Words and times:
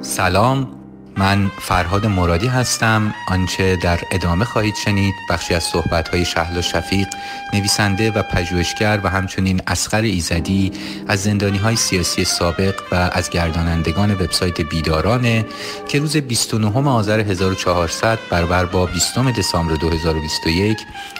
سلام 0.00 0.83
من 1.16 1.50
فرهاد 1.60 2.06
مرادی 2.06 2.46
هستم. 2.46 3.14
آنچه 3.28 3.76
در 3.76 4.00
ادامه 4.10 4.44
خواهید 4.44 4.74
شنید 4.74 5.14
بخشی 5.30 5.54
از 5.54 5.62
صحبت‌های 5.62 6.24
شهلا 6.24 6.60
شفیق 6.60 7.08
نویسنده 7.52 8.10
و 8.10 8.22
پژوهشگر 8.22 9.00
و 9.04 9.08
همچنین 9.08 9.60
اسقر 9.66 10.02
ایزدی 10.02 10.72
از 11.08 11.22
زندانی 11.22 11.58
های 11.58 11.76
سیاسی 11.76 12.24
سابق 12.24 12.74
و 12.92 13.10
از 13.12 13.30
گردانندگان 13.30 14.14
وبسایت 14.14 14.60
بیدارانه 14.60 15.46
که 15.88 15.98
روز 15.98 16.16
29 16.16 16.90
آذر 16.90 17.20
1400 17.20 18.18
برابر 18.30 18.64
با 18.64 18.86
20 18.86 19.18
دسامبر 19.18 19.74
2021 19.74 20.78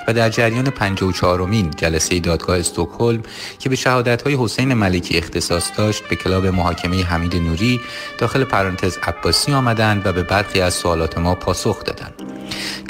و 0.09 0.13
در 0.13 0.29
جریان 0.29 0.65
54 0.65 1.47
مین 1.47 1.71
جلسه 1.77 2.21
دادگاه 2.21 2.59
استکهلم 2.59 3.23
که 3.59 3.69
به 3.69 3.77
شهادت 3.77 4.23
های 4.23 4.37
حسین 4.41 4.75
ملکی 4.75 5.19
اختصاص 5.19 5.71
داشت 5.77 6.09
به 6.09 6.17
کلاب 6.17 6.47
محاکمه 6.47 7.05
حمید 7.05 7.37
نوری 7.37 7.81
داخل 8.19 8.45
پرانتز 8.45 8.99
عباسی 9.03 9.53
آمدند. 9.53 9.84
و 9.85 10.13
به 10.13 10.23
برخی 10.23 10.61
از 10.61 10.75
سوالات 10.75 11.19
ما 11.19 11.35
پاسخ 11.35 11.85
دادند. 11.85 12.15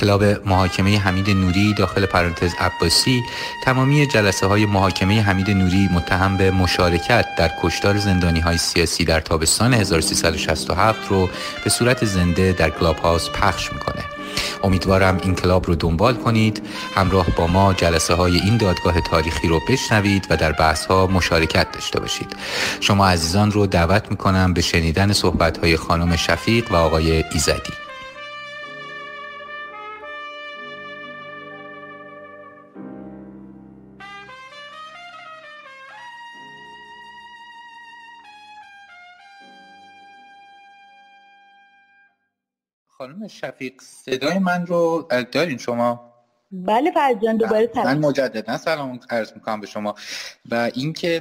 club 0.01 0.25
محاکمه 0.25 0.99
حمید 0.99 1.31
نوری 1.31 1.75
داخل 1.75 2.07
پرانتز 2.07 2.55
عباسی 2.59 3.23
تمامی 3.65 4.07
جلسه 4.07 4.47
های 4.47 4.67
محاکمه 4.67 5.23
حمید 5.23 5.51
نوری 5.51 5.89
متهم 5.93 6.37
به 6.37 6.51
مشارکت 6.51 7.27
در 7.39 7.51
کشتار 7.63 7.99
زندانی 7.99 8.41
های 8.41 8.59
سیاسی 8.59 9.05
در 9.05 9.21
تابستان 9.21 9.75
1367 9.75 11.09
رو 11.09 11.31
به 11.65 11.71
صورت 11.71 12.05
زنده 12.05 12.53
در 12.53 12.71
Clubhouse 12.71 13.31
پخش 13.31 13.73
می‌کنه 13.73 14.14
امیدوارم 14.63 15.19
این 15.23 15.35
club 15.35 15.67
رو 15.67 15.75
دنبال 15.75 16.15
کنید. 16.15 16.63
همراه 16.95 17.27
با 17.37 17.47
ما 17.47 17.73
جلسه 17.73 18.15
های 18.15 18.37
این 18.37 18.57
دادگاه 18.57 19.01
تاریخی 19.01 19.49
رو 19.49 19.61
بشنوید 19.69 20.27
و 20.31 20.37
در 20.37 20.53
بحث 20.53 20.87
ها 20.87 21.07
مشارکت 21.07 21.73
داشته 21.73 22.01
باشید. 22.01 22.37
شما 22.81 23.09
عزیزان 23.09 23.53
رو 23.53 23.67
دعوت 23.67 24.11
می‌کنم 24.11 24.55
به 24.55 24.61
شنیدن 24.61 25.13
صحبت 25.13 25.59
های 25.59 25.77
خانم 25.77 26.17
شفیق 26.17 26.73
و 26.73 26.77
آقای 26.77 27.25
ایزدی. 27.33 27.84
خانم 43.15 43.29
شفیق 43.29 43.73
صدای 43.81 44.39
من 44.39 44.67
رو 44.67 45.09
دارین 45.33 45.59
شما؟ 45.59 46.11
بله 46.53 46.91
فرجان 46.91 47.37
دوباره 47.37 47.71
سلام 47.75 47.87
من 47.87 47.99
مجددا 47.99 48.57
سلام 48.57 49.01
عرض 49.11 49.33
می‌کنم 49.33 49.61
به 49.61 49.67
شما. 49.67 49.95
و 50.51 50.71
اینکه 50.75 51.21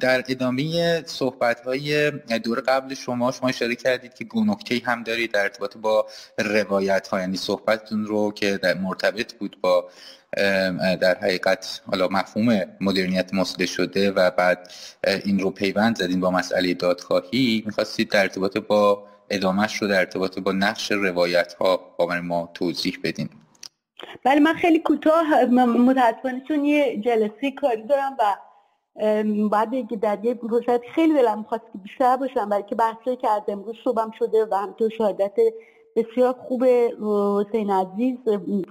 در 0.00 0.24
ادامه 0.28 1.02
صحبت 1.06 1.60
های 1.60 2.10
دور 2.44 2.60
قبل 2.60 2.94
شما 2.94 3.32
شما 3.32 3.48
اشاره 3.48 3.74
کردید 3.74 4.14
که 4.14 4.26
نکته 4.34 4.80
هم 4.84 5.02
دارید 5.02 5.32
در 5.32 5.42
ارتباط 5.42 5.76
با 5.76 6.06
روایت 6.38 7.08
ها 7.08 7.20
یعنی 7.20 7.36
صحبتتون 7.36 8.04
رو 8.06 8.32
که 8.32 8.56
در 8.56 8.74
مرتبط 8.74 9.32
بود 9.32 9.56
با 9.60 9.88
در 11.00 11.18
حقیقت 11.22 11.80
حالا 11.86 12.08
مفهوم 12.08 12.60
مدرنیت 12.80 13.34
مسئله 13.34 13.66
شده 13.66 14.10
و 14.10 14.30
بعد 14.30 14.72
این 15.24 15.38
رو 15.38 15.50
پیوند 15.50 15.96
زدین 15.96 16.20
با 16.20 16.30
مسئله 16.30 16.74
دادخواهی 16.74 17.62
می‌خواستید 17.66 18.10
در 18.10 18.20
ارتباط 18.20 18.58
با 18.58 19.13
ادامهش 19.30 19.76
رو 19.76 19.88
در 19.88 19.98
ارتباط 19.98 20.38
با 20.38 20.52
نقش 20.52 20.92
روایت 20.92 21.54
ها 21.54 21.80
با 21.98 22.20
ما 22.22 22.50
توضیح 22.54 22.98
بدین. 23.04 23.28
بله 24.24 24.40
من 24.40 24.52
خیلی 24.52 24.78
کوتاه 24.78 25.44
متاسفانه 25.44 26.42
چون 26.48 26.64
یه 26.64 27.00
جلسه 27.00 27.50
کاری 27.50 27.82
دارم 27.82 28.16
و 28.18 28.36
بعد 29.48 29.88
که 29.90 29.96
در 29.96 30.24
یه 30.24 30.34
فرصت 30.34 30.80
خیلی 30.94 31.14
دلم 31.14 31.38
می‌خواست 31.38 31.64
که 31.72 31.78
بیشتر 31.78 32.16
باشم 32.16 32.48
برای 32.48 32.62
که 32.62 32.74
بحثی 32.74 33.16
که 33.16 33.30
از 33.30 33.42
امروز 33.48 33.76
صبحم 33.84 34.10
شده 34.18 34.44
و 34.44 34.54
همینطور 34.54 34.88
شهادت 34.88 35.32
بسیار 35.96 36.32
خوب 36.32 36.64
حسین 36.64 37.70
عزیز 37.70 38.18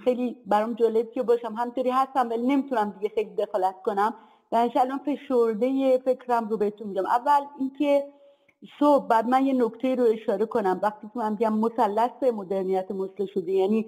خیلی 0.04 0.38
برام 0.46 0.74
جالب 0.74 1.12
که 1.12 1.24
باشم. 1.24 1.54
همطوری 1.54 1.90
هستم 1.90 2.30
ولی 2.30 2.48
نمی‌تونم 2.48 2.96
دیگه 3.00 3.16
خیلی 3.16 3.36
دخالت 3.36 3.76
کنم. 3.84 4.14
و 4.52 4.70
الان 4.76 5.00
فشرده 5.06 5.98
فکرم 6.06 6.50
رو 6.50 6.58
بهتون 6.58 6.88
میگم. 6.88 7.06
اول 7.06 7.42
اینکه 7.60 8.04
صبح 8.80 9.08
بعد 9.08 9.28
من 9.28 9.46
یه 9.46 9.54
نکته 9.54 9.96
رو 9.96 10.04
اشاره 10.04 10.46
کنم. 10.46 10.80
وقتی 10.84 11.08
که 11.14 11.20
من 11.20 11.32
میگم 11.32 11.60
مثلث 11.60 12.24
مدرنیت 12.34 12.92
مسلح 12.92 13.26
شده 13.34 13.52
یعنی 13.52 13.88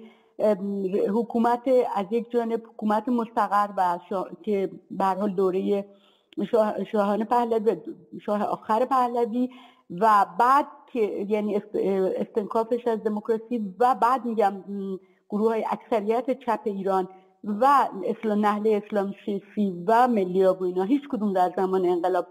حکومت 1.08 1.68
از 1.94 2.06
یک 2.10 2.30
جانب 2.30 2.62
حکومت 2.66 3.08
مستقر 3.08 3.68
و 3.76 3.98
که 4.42 4.70
به 4.90 5.28
دوره 5.36 5.84
شاهان 6.92 7.24
پهلوی 7.24 7.76
شاه 8.26 8.42
آخر 8.42 8.84
پهلوی 8.84 9.50
و 9.90 10.26
بعد 10.38 10.66
که 10.92 11.00
یعنی 11.28 11.56
استنکافش 12.16 12.86
از 12.86 13.04
دموکراسی 13.04 13.74
و 13.80 13.94
بعد 13.94 14.24
میگم 14.24 14.64
گروه 15.30 15.48
های 15.48 15.64
اکثریت 15.70 16.38
چپ 16.38 16.60
ایران 16.64 17.08
و 17.44 17.88
اسلام 18.04 18.46
نهله 18.46 18.82
اسلام 18.86 19.12
شیفی 19.24 19.84
و 19.86 20.08
ملی 20.08 20.44
و 20.44 20.62
اینا 20.62 20.82
هیچ 20.82 21.02
کدوم 21.08 21.32
در 21.32 21.52
زمان 21.56 21.86
انقلاب 21.86 22.26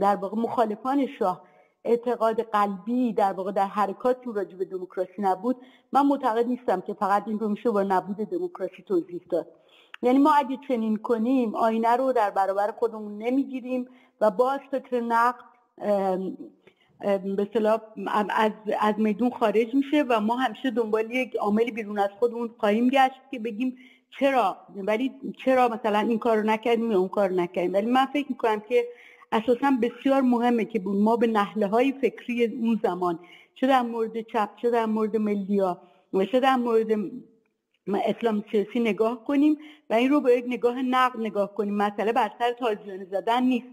در 0.00 0.16
واقع 0.16 0.36
مخالفان 0.36 1.06
شاه 1.18 1.42
اعتقاد 1.84 2.42
قلبی 2.42 3.12
در 3.12 3.32
واقع 3.32 3.52
در 3.52 3.66
حرکاتی 3.66 4.32
راجع 4.34 4.56
به 4.56 4.64
دموکراسی 4.64 5.12
نبود 5.18 5.56
من 5.92 6.06
معتقد 6.06 6.46
نیستم 6.46 6.80
که 6.80 6.94
فقط 6.94 7.22
این 7.26 7.38
رو 7.38 7.48
میشه 7.48 7.70
با 7.70 7.82
نبود 7.82 8.16
دموکراسی 8.16 8.82
توضیح 8.82 9.20
داد. 9.30 9.46
یعنی 10.02 10.18
ما 10.18 10.34
اگه 10.34 10.58
چنین 10.68 10.96
کنیم 10.96 11.54
آینه 11.54 11.96
رو 11.96 12.12
در 12.12 12.30
برابر 12.30 12.70
خودمون 12.78 13.18
نمی‌گیریم 13.18 13.88
و 14.20 14.30
باز 14.30 14.60
فکر 14.70 15.00
نقد 15.00 15.44
به 17.36 17.48
از, 18.30 18.52
از 18.80 18.94
میدون 18.98 19.30
خارج 19.30 19.74
میشه 19.74 20.04
و 20.08 20.20
ما 20.20 20.36
همیشه 20.36 20.70
دنبال 20.70 21.10
یک 21.10 21.36
عاملی 21.36 21.70
بیرون 21.70 21.98
از 21.98 22.10
خودمون 22.18 22.50
خواهیم 22.58 22.88
گشت 22.88 23.20
که 23.30 23.38
بگیم 23.38 23.76
چرا؟ 24.18 24.56
ولی 24.76 25.12
چرا 25.44 25.68
مثلا 25.68 25.98
این 25.98 26.18
کار 26.18 26.36
رو 26.36 26.42
نکردیم 26.42 26.90
یا 26.90 26.98
اون 26.98 27.08
کار 27.08 27.28
رو 27.28 27.34
نکردیم؟ 27.34 27.72
ولی 27.72 27.86
من 27.86 28.06
فکر 28.06 28.26
می‌کنم 28.28 28.60
که 28.60 28.84
اساسا 29.34 29.72
بسیار 29.82 30.20
مهمه 30.20 30.64
که 30.64 30.80
ما 30.84 31.16
به 31.16 31.26
نحله 31.26 31.66
های 31.66 31.92
فکری 31.92 32.44
اون 32.44 32.80
زمان 32.82 33.18
چه 33.54 33.66
در 33.66 33.82
مورد 33.82 34.20
چپ 34.20 34.50
چه 34.62 34.70
در 34.70 34.86
مورد 34.86 35.16
ملیا 35.16 35.80
و 36.12 36.24
چه 36.24 36.40
در 36.40 36.56
مورد 36.56 36.86
اسلام 37.86 38.44
سیاسی 38.50 38.80
نگاه 38.80 39.24
کنیم 39.24 39.58
و 39.90 39.94
این 39.94 40.10
رو 40.10 40.20
به 40.20 40.38
یک 40.38 40.44
نگاه 40.48 40.82
نقد 40.82 41.20
نگاه 41.20 41.54
کنیم. 41.54 41.74
مسئله 41.74 42.12
بر 42.12 42.30
سر 42.38 42.52
تاجیانه 42.52 43.04
زدن 43.04 43.42
نیست. 43.42 43.66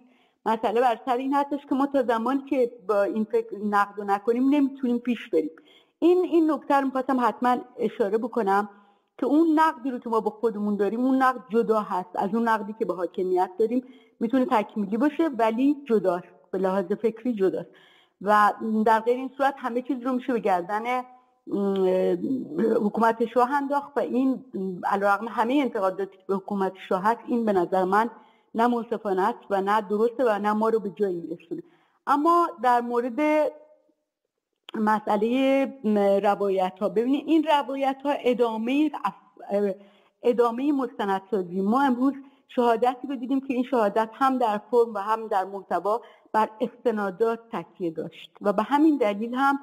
مسئله 0.45 0.81
بر 0.81 0.99
سر 1.05 1.17
این 1.17 1.33
هستش 1.33 1.65
که 1.69 1.75
ما 1.75 1.85
تا 1.85 2.03
زمانی 2.03 2.41
که 2.49 2.71
با 2.87 3.03
این 3.03 3.23
فکر 3.23 3.57
نقد 3.57 4.01
نکنیم 4.01 4.49
نمی‌تونیم 4.49 4.99
پیش 4.99 5.29
بریم. 5.29 5.51
این 5.99 6.17
این 6.23 6.51
نکته 6.51 6.75
رو 6.75 6.85
می‌خواستم 6.85 7.19
حتما 7.19 7.57
اشاره 7.79 8.17
بکنم 8.17 8.69
که 9.17 9.25
اون 9.25 9.59
نقدی 9.59 9.91
رو 9.91 9.99
که 9.99 10.09
ما 10.09 10.19
با 10.19 10.31
خودمون 10.31 10.75
داریم 10.75 10.99
اون 10.99 11.21
نقد 11.21 11.41
جدا 11.49 11.79
هست 11.79 12.09
از 12.15 12.35
اون 12.35 12.47
نقدی 12.47 12.75
که 12.79 12.85
به 12.85 12.93
حاکمیت 12.93 13.49
داریم. 13.59 13.83
می‌تونه 14.21 14.45
تکمیلی 14.45 14.97
باشه 14.97 15.29
ولی 15.37 15.75
جداست 15.89 16.51
به 16.51 16.57
لحاظ 16.57 16.85
فکری 16.85 17.33
جداست. 17.33 17.69
و 18.21 18.53
در 18.85 18.99
غیر 18.99 19.17
این 19.17 19.31
صورت 19.37 19.55
همه 19.57 19.81
چیز 19.81 20.01
رو 20.01 20.13
میشه 20.13 20.33
به 20.33 20.39
گردن 20.39 20.83
حکومت 22.85 23.25
شاه 23.25 23.51
انداخت 23.53 23.97
و 23.97 23.99
این 23.99 24.45
علیرغم 24.83 25.27
همه 25.27 25.53
انتقاداتی 25.53 26.17
به 26.27 26.35
حکومت 26.35 26.73
شاه 26.89 27.03
هست 27.03 27.19
این 27.27 27.45
به 27.45 27.53
نظر 27.53 27.83
من 27.83 28.09
نه 28.55 28.67
منصفانه 28.67 29.27
است 29.27 29.37
و 29.49 29.61
نه 29.61 29.81
درسته 29.81 30.23
و 30.23 30.39
نه 30.39 30.53
ما 30.53 30.69
رو 30.69 30.79
به 30.79 30.89
جایی 30.89 31.21
میرسونه. 31.21 31.63
اما 32.07 32.47
در 32.63 32.81
مورد 32.81 33.51
مسئله 34.75 35.65
روایت 36.23 36.73
ها 36.79 36.89
ببینید 36.89 37.27
این 37.27 37.43
روایت 37.43 37.97
ها 38.03 38.11
ادامه 38.11 38.91
ادامه 40.23 40.71
مستندسازی. 40.71 41.61
ما 41.61 41.81
امروز 41.81 42.13
شهادتی 42.55 43.07
رو 43.07 43.15
دیدیم 43.15 43.39
که 43.39 43.53
این 43.53 43.63
شهادت 43.63 44.09
هم 44.13 44.37
در 44.37 44.61
فرم 44.71 44.93
و 44.93 44.97
هم 44.97 45.27
در 45.27 45.43
محتوا 45.43 46.01
بر 46.31 46.49
استنادات 46.61 47.39
تکیه 47.51 47.91
داشت. 47.91 48.31
و 48.41 48.53
به 48.53 48.63
همین 48.63 48.97
دلیل 48.97 49.35
هم 49.35 49.59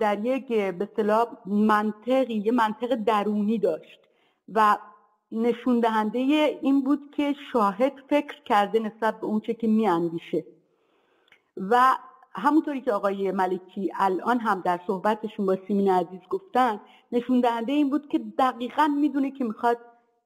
در 0.00 0.24
یک 0.24 0.48
به 0.48 0.88
اصطلاح 0.90 1.26
منطقی 1.46 2.34
یه 2.34 2.52
منطق 2.52 2.94
درونی 2.94 3.58
داشت. 3.58 4.00
و 4.54 4.78
نشون 5.32 5.80
دهنده 5.80 6.18
این 6.62 6.84
بود 6.84 7.00
که 7.16 7.34
شاهد 7.52 7.92
فکر 8.10 8.42
کرده 8.42 8.78
نسبت 8.78 9.20
به 9.20 9.26
اونچه 9.26 9.54
که 9.54 9.66
میاندیشه. 9.66 10.44
و 11.56 11.96
همونطوری 12.34 12.80
که 12.80 12.92
آقای 12.92 13.30
ملکی 13.30 13.92
الان 13.96 14.38
هم 14.40 14.60
در 14.60 14.80
صحبتشون 14.86 15.46
با 15.46 15.56
سیمین 15.68 15.90
عزیز 15.90 16.20
گفتن 16.30 16.80
نشون 17.12 17.40
دهنده 17.40 17.72
این 17.72 17.90
بود 17.90 18.08
که 18.08 18.20
دقیقا 18.38 18.86
می‌دونه 18.86 19.30
که 19.30 19.44
می‌خواد 19.44 19.78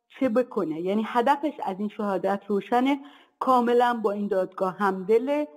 چه 0.08 0.29
بکنه؟ 0.29 0.81
یعنی 0.81 1.03
هدفش 1.06 1.55
از 1.64 1.76
این 1.79 1.88
شهادت 1.88 2.43
روشنه 2.49 3.00
کاملا 3.38 4.00
با 4.03 4.12
این 4.12 4.29
دادگاه 4.29 4.76
همدله 4.79 5.49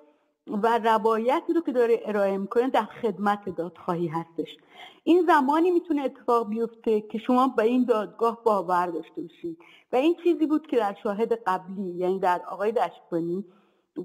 و 0.48 0.78
روایتی 0.84 1.54
رو 1.54 1.62
که 1.62 1.72
داره 1.72 2.01
ارائه 2.06 2.38
می‌کنه 2.38 2.69
در 2.69 2.86
خدمت 3.01 3.50
دادخواهی 3.50 4.07
هستش. 4.07 4.57
این 5.04 5.25
زمانی 5.28 5.72
می‌تونه 5.72 6.01
اتفاق 6.01 6.50
بیفته 6.50 7.01
که 7.01 7.18
شما 7.18 7.48
به 7.48 7.63
این 7.63 7.86
دادگاه 7.86 8.44
باور 8.44 8.88
داشته 8.88 9.22
باشید 9.22 9.57
و 9.92 9.96
این 9.96 10.16
چیزی 10.24 10.46
بود 10.46 10.68
که 10.68 10.78
در 10.78 10.95
شاهد 11.04 11.34
قبلی 11.34 11.92
یعنی 11.92 12.19
در 12.19 12.42
آقای 12.50 12.72
دشتبانی 12.72 13.45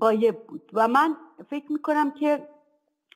قایب 0.00 0.47
بود. 0.47 0.70
و 0.73 0.88
من 0.88 1.17
فکر 1.50 1.73
می‌کنم 1.73 2.11
که 2.11 2.49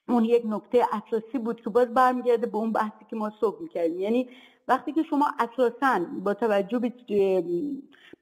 اون 0.09 0.25
یک 0.25 0.43
نکته 0.47 0.85
اساسی 0.93 1.39
بود 1.39 1.61
که 1.61 1.71
باز 1.71 1.95
برمیگرده 1.95 2.47
به 2.47 2.57
اون 2.57 2.73
بحثی 2.73 3.05
که 3.11 3.17
ما 3.17 3.33
صبح 3.41 3.63
می‌کردیم. 3.63 4.01
یعنی 4.01 4.29
وقتی 4.69 4.93
که 4.93 5.03
شما 5.03 5.27
اساسا 5.39 6.01
با 6.25 6.35
توجه 6.35 6.79
به 6.79 6.93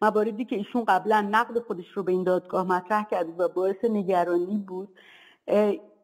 مواردی 0.03 0.45
که 0.45 0.57
ایشون 0.57 0.85
قبلا 0.85 1.29
نقد 1.31 1.59
خودش 1.59 1.89
رو 1.95 2.03
به 2.03 2.13
این 2.13 2.25
دادگاه 2.25 2.67
مطرح 2.67 3.05
کرد 3.11 3.41
و 3.41 3.49
باعث 3.49 3.85
نگرانی 3.85 4.65
بود 4.69 4.89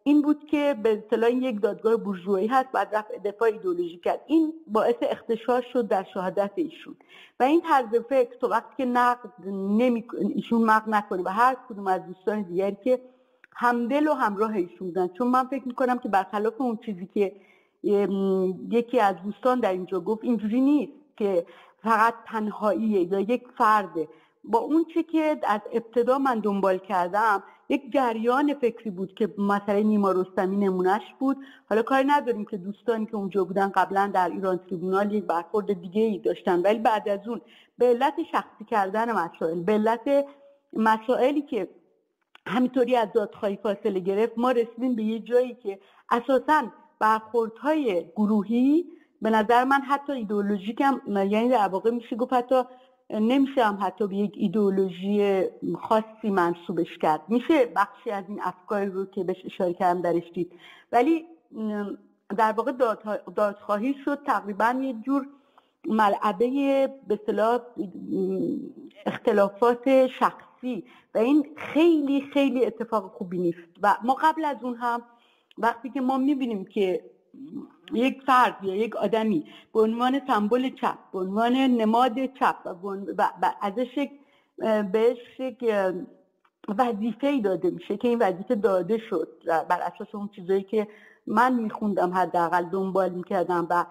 این 0.05 0.23
بود 0.23 0.47
که 0.47 0.77
به 0.83 0.99
اصطلاح 0.99 1.31
یک 1.31 1.61
دادگاه 1.61 1.97
بورژوایی 1.97 2.47
هست 2.47 2.69
بعد 2.73 2.95
رفع 2.97 3.19
دفاع 3.19 3.49
ایدولوژی 3.49 3.99
کرد. 3.99 4.21
این 4.27 4.53
باعث 4.67 4.95
اختشاش 5.03 5.65
شد 5.73 5.89
در 5.89 6.07
شهادت 6.15 6.51
ایشون. 6.55 6.97
و 7.41 7.43
این 7.43 7.61
طرز 7.61 8.03
فکر 8.09 8.37
تو 8.37 8.49
وقتی 8.49 8.75
که 8.77 8.85
نقد 8.85 9.31
نمی 9.47 10.05
ایشون 10.35 10.71
نقد 10.71 10.91
نکنه 10.91 11.23
و 11.23 11.29
هر 11.29 11.57
کدوم 11.69 11.87
از 11.87 12.07
دوستان 12.07 12.43
دیگری 12.43 12.77
که 12.85 13.01
همدل 13.57 14.09
و 14.09 14.13
همراه 14.13 14.57
ایشون 14.57 14.89
بودن. 14.89 15.09
چون 15.09 15.27
من 15.27 15.45
فکر 15.45 15.69
می‌کنم 15.69 15.99
که 15.99 16.09
برخلاف 16.09 16.61
اون 16.61 16.79
چیزی 16.87 17.09
که 17.15 17.33
یکی 18.71 19.01
از 19.01 19.17
دوستان 19.25 19.61
در 19.61 19.73
اینجا 19.73 20.01
گفت 20.01 20.25
اینجوری 20.25 20.61
نیست 20.61 20.93
که 21.17 21.47
فقط 21.83 22.15
تنهاییه 22.27 23.13
یا 23.13 23.21
یک 23.21 23.43
فرده. 23.59 24.09
با 24.45 24.59
اون 24.59 24.85
چی 24.95 25.03
که 25.03 25.37
از 25.43 25.61
ابتدا 25.73 26.19
من 26.19 26.39
دنبال 26.39 26.79
کردم 26.79 27.43
یک 27.69 27.93
جریان 27.93 28.55
فکری 28.55 28.91
بود 28.91 29.15
که 29.15 29.35
مسئله 29.39 29.83
نیما 29.83 30.13
رستمی 30.13 30.57
نمونهش 30.57 31.03
بود. 31.19 31.37
حالا 31.69 31.83
کاری 31.83 32.05
نداریم 32.07 32.45
که 32.45 32.57
دوستانی 32.57 33.07
که 33.07 33.17
اونجا 33.17 33.45
بودن 33.45 33.69
قبلا 33.69 34.11
در 34.15 34.29
ایران 34.29 34.59
تریبونال 34.59 35.13
یک 35.13 35.25
برخورد 35.25 35.73
دیگه 35.81 36.03
ای 36.03 36.19
داشتن. 36.19 36.63
ولی 36.63 36.79
بعد 36.79 37.09
از 37.09 37.29
اون 37.29 37.41
به 37.79 37.87
علت 37.87 38.15
شخصی 38.33 38.65
کردن 38.71 39.13
مسائل 39.13 39.63
به 39.63 39.73
علت 39.73 40.25
مسائلی 40.73 41.43
که 41.43 41.69
همینطوری 42.47 42.97
از 42.97 43.09
دادخواهی 43.15 43.59
فاصله 43.63 44.01
گرفت 44.01 44.33
ما 44.37 44.51
رسیدیم 44.51 44.97
به 44.97 45.03
یه 45.03 45.19
جایی 45.19 45.55
که 45.55 45.79
اساسا 46.11 46.63
برخوردهای 46.99 48.05
گروهی 48.17 48.85
به 49.23 49.31
نظر 49.31 49.65
من 49.65 49.81
حتی 49.81 50.13
ایدئولوژیک 50.13 50.81
هم 50.81 51.01
یعنی 51.07 51.49
در 51.49 51.69
واقع 51.69 51.91
میشه 51.91 52.17
گفت 52.17 52.33
حتی 52.33 52.63
نمیشه 53.11 53.65
هم 53.65 53.79
حتی 53.83 54.07
به 54.07 54.17
یک 54.17 54.33
ایدئولوژی 54.37 55.45
خاصی 55.83 56.31
منصوبش 56.31 56.99
کرد. 57.03 57.21
میشه 57.29 57.67
بخشی 57.77 58.11
از 58.11 58.25
این 58.29 58.41
افکاری 58.43 58.87
رو 58.87 59.07
که 59.07 59.25
بهش 59.25 59.43
اشاره 59.45 59.73
کردم 59.73 60.03
درش 60.03 60.31
دید. 60.35 60.53
ولی 60.93 61.27
در 62.39 62.53
واقع 62.53 62.73
دادخواهی 63.37 63.95
شد 64.05 64.19
تقریبا 64.27 64.75
یه 64.83 64.93
جور 64.93 65.27
ملعبه 65.87 66.89
به 67.09 67.21
اختلافات 69.07 70.07
شخصی. 70.07 70.52
و 71.15 71.19
این 71.19 71.47
خیلی 71.57 72.21
خیلی 72.33 72.67
اتفاق 72.67 73.13
خوبی 73.13 73.39
نیست. 73.39 73.59
و 73.83 73.97
ما 74.05 74.15
قبل 74.23 74.45
از 74.45 74.57
اون 74.63 74.75
هم 74.75 75.03
وقتی 75.59 75.91
که 75.91 76.01
ما 76.01 76.19
می‌بینیم 76.19 76.65
که 76.65 77.05
یک 77.93 78.23
فرد 78.27 78.57
یا 78.63 78.75
یک 78.75 78.97
آدمی 78.97 79.45
به 79.75 79.81
عنوان 79.81 80.21
سمبل 80.27 80.71
چپ 80.71 80.99
به 81.13 81.19
عنوان 81.19 81.53
نماد 81.57 82.27
چپ 82.27 82.57
و 83.19 83.33
ازش 83.61 84.09
بهش 84.93 85.19
یک 85.39 85.65
وظیفه 86.79 87.27
ای 87.27 87.41
داده 87.41 87.71
میشه 87.71 87.97
که 87.97 88.09
این 88.09 88.19
وظیفه 88.19 88.55
داده 88.55 88.99
شد 88.99 89.29
بر 89.47 89.81
اساس 89.81 90.15
اون 90.15 90.29
چیزایی 90.37 90.63
که 90.63 90.89
من 91.27 91.55
میخوندم 91.55 92.15
حداقل 92.15 92.65
دنبال 92.65 93.11
می‌کردم 93.11 93.67
و 93.71 93.87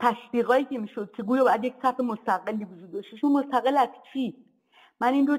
تشویقایی 0.00 0.64
که 0.64 0.78
می‌شد 0.78 1.12
که 1.16 1.22
گویا 1.22 1.44
باید 1.44 1.64
یک 1.64 1.74
صف 1.82 2.00
مستقلی 2.00 2.64
وجود 2.64 2.92
داشته 2.92 3.26
مستقل 3.26 3.76
از 3.76 3.88
چی؟ 4.12 4.49
من 5.00 5.12
این 5.12 5.26
رو 5.26 5.38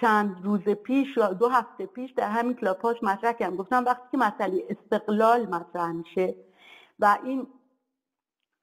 چند 0.00 0.36
روز 0.42 0.60
پیش 0.60 1.16
یا 1.16 1.32
دو 1.32 1.48
هفته 1.48 1.86
پیش 1.86 2.10
در 2.10 2.28
همین 2.28 2.54
کلاپاس 2.54 2.96
مطرح 3.02 3.32
کردم. 3.32 3.56
گفتم 3.56 3.84
وقتی 3.84 4.08
که 4.12 4.18
مسئله 4.18 4.64
استقلال 4.68 5.46
مطرح 5.46 5.92
میشه 5.92 6.34
و 6.98 7.18
این 7.24 7.46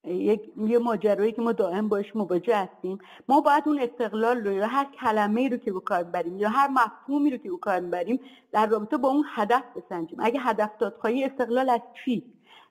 یک 0.04 0.42
یه 0.58 0.80
ماجرایی 0.80 1.32
که 1.32 1.42
ما 1.42 1.52
دائم 1.52 1.88
باش 1.90 2.16
مواجه 2.16 2.58
هستیم 2.58 2.98
ما 3.30 3.42
باید 3.42 3.64
اون 3.66 3.80
استقلال 3.80 4.38
رو 4.38 4.52
یا 4.52 4.68
هر 4.68 4.88
کلمه 5.02 5.50
رو 5.50 5.58
که 5.58 5.74
بکار 5.74 6.04
بریم 6.04 6.38
یا 6.38 6.50
هر 6.50 6.68
مفهومی 6.68 7.30
رو 7.30 7.38
که 7.38 7.52
بکار 7.52 7.80
بریم 7.80 8.20
در 8.52 8.68
رابطه 8.68 8.98
با 8.98 9.10
اون 9.10 9.26
هدف 9.36 9.64
بسنجیم. 9.76 10.20
اگه 10.22 10.40
هدف 10.40 10.78
دادخواهی 10.80 11.24
استقلال 11.24 11.70
از 11.70 11.82
چی؟ 12.06 12.24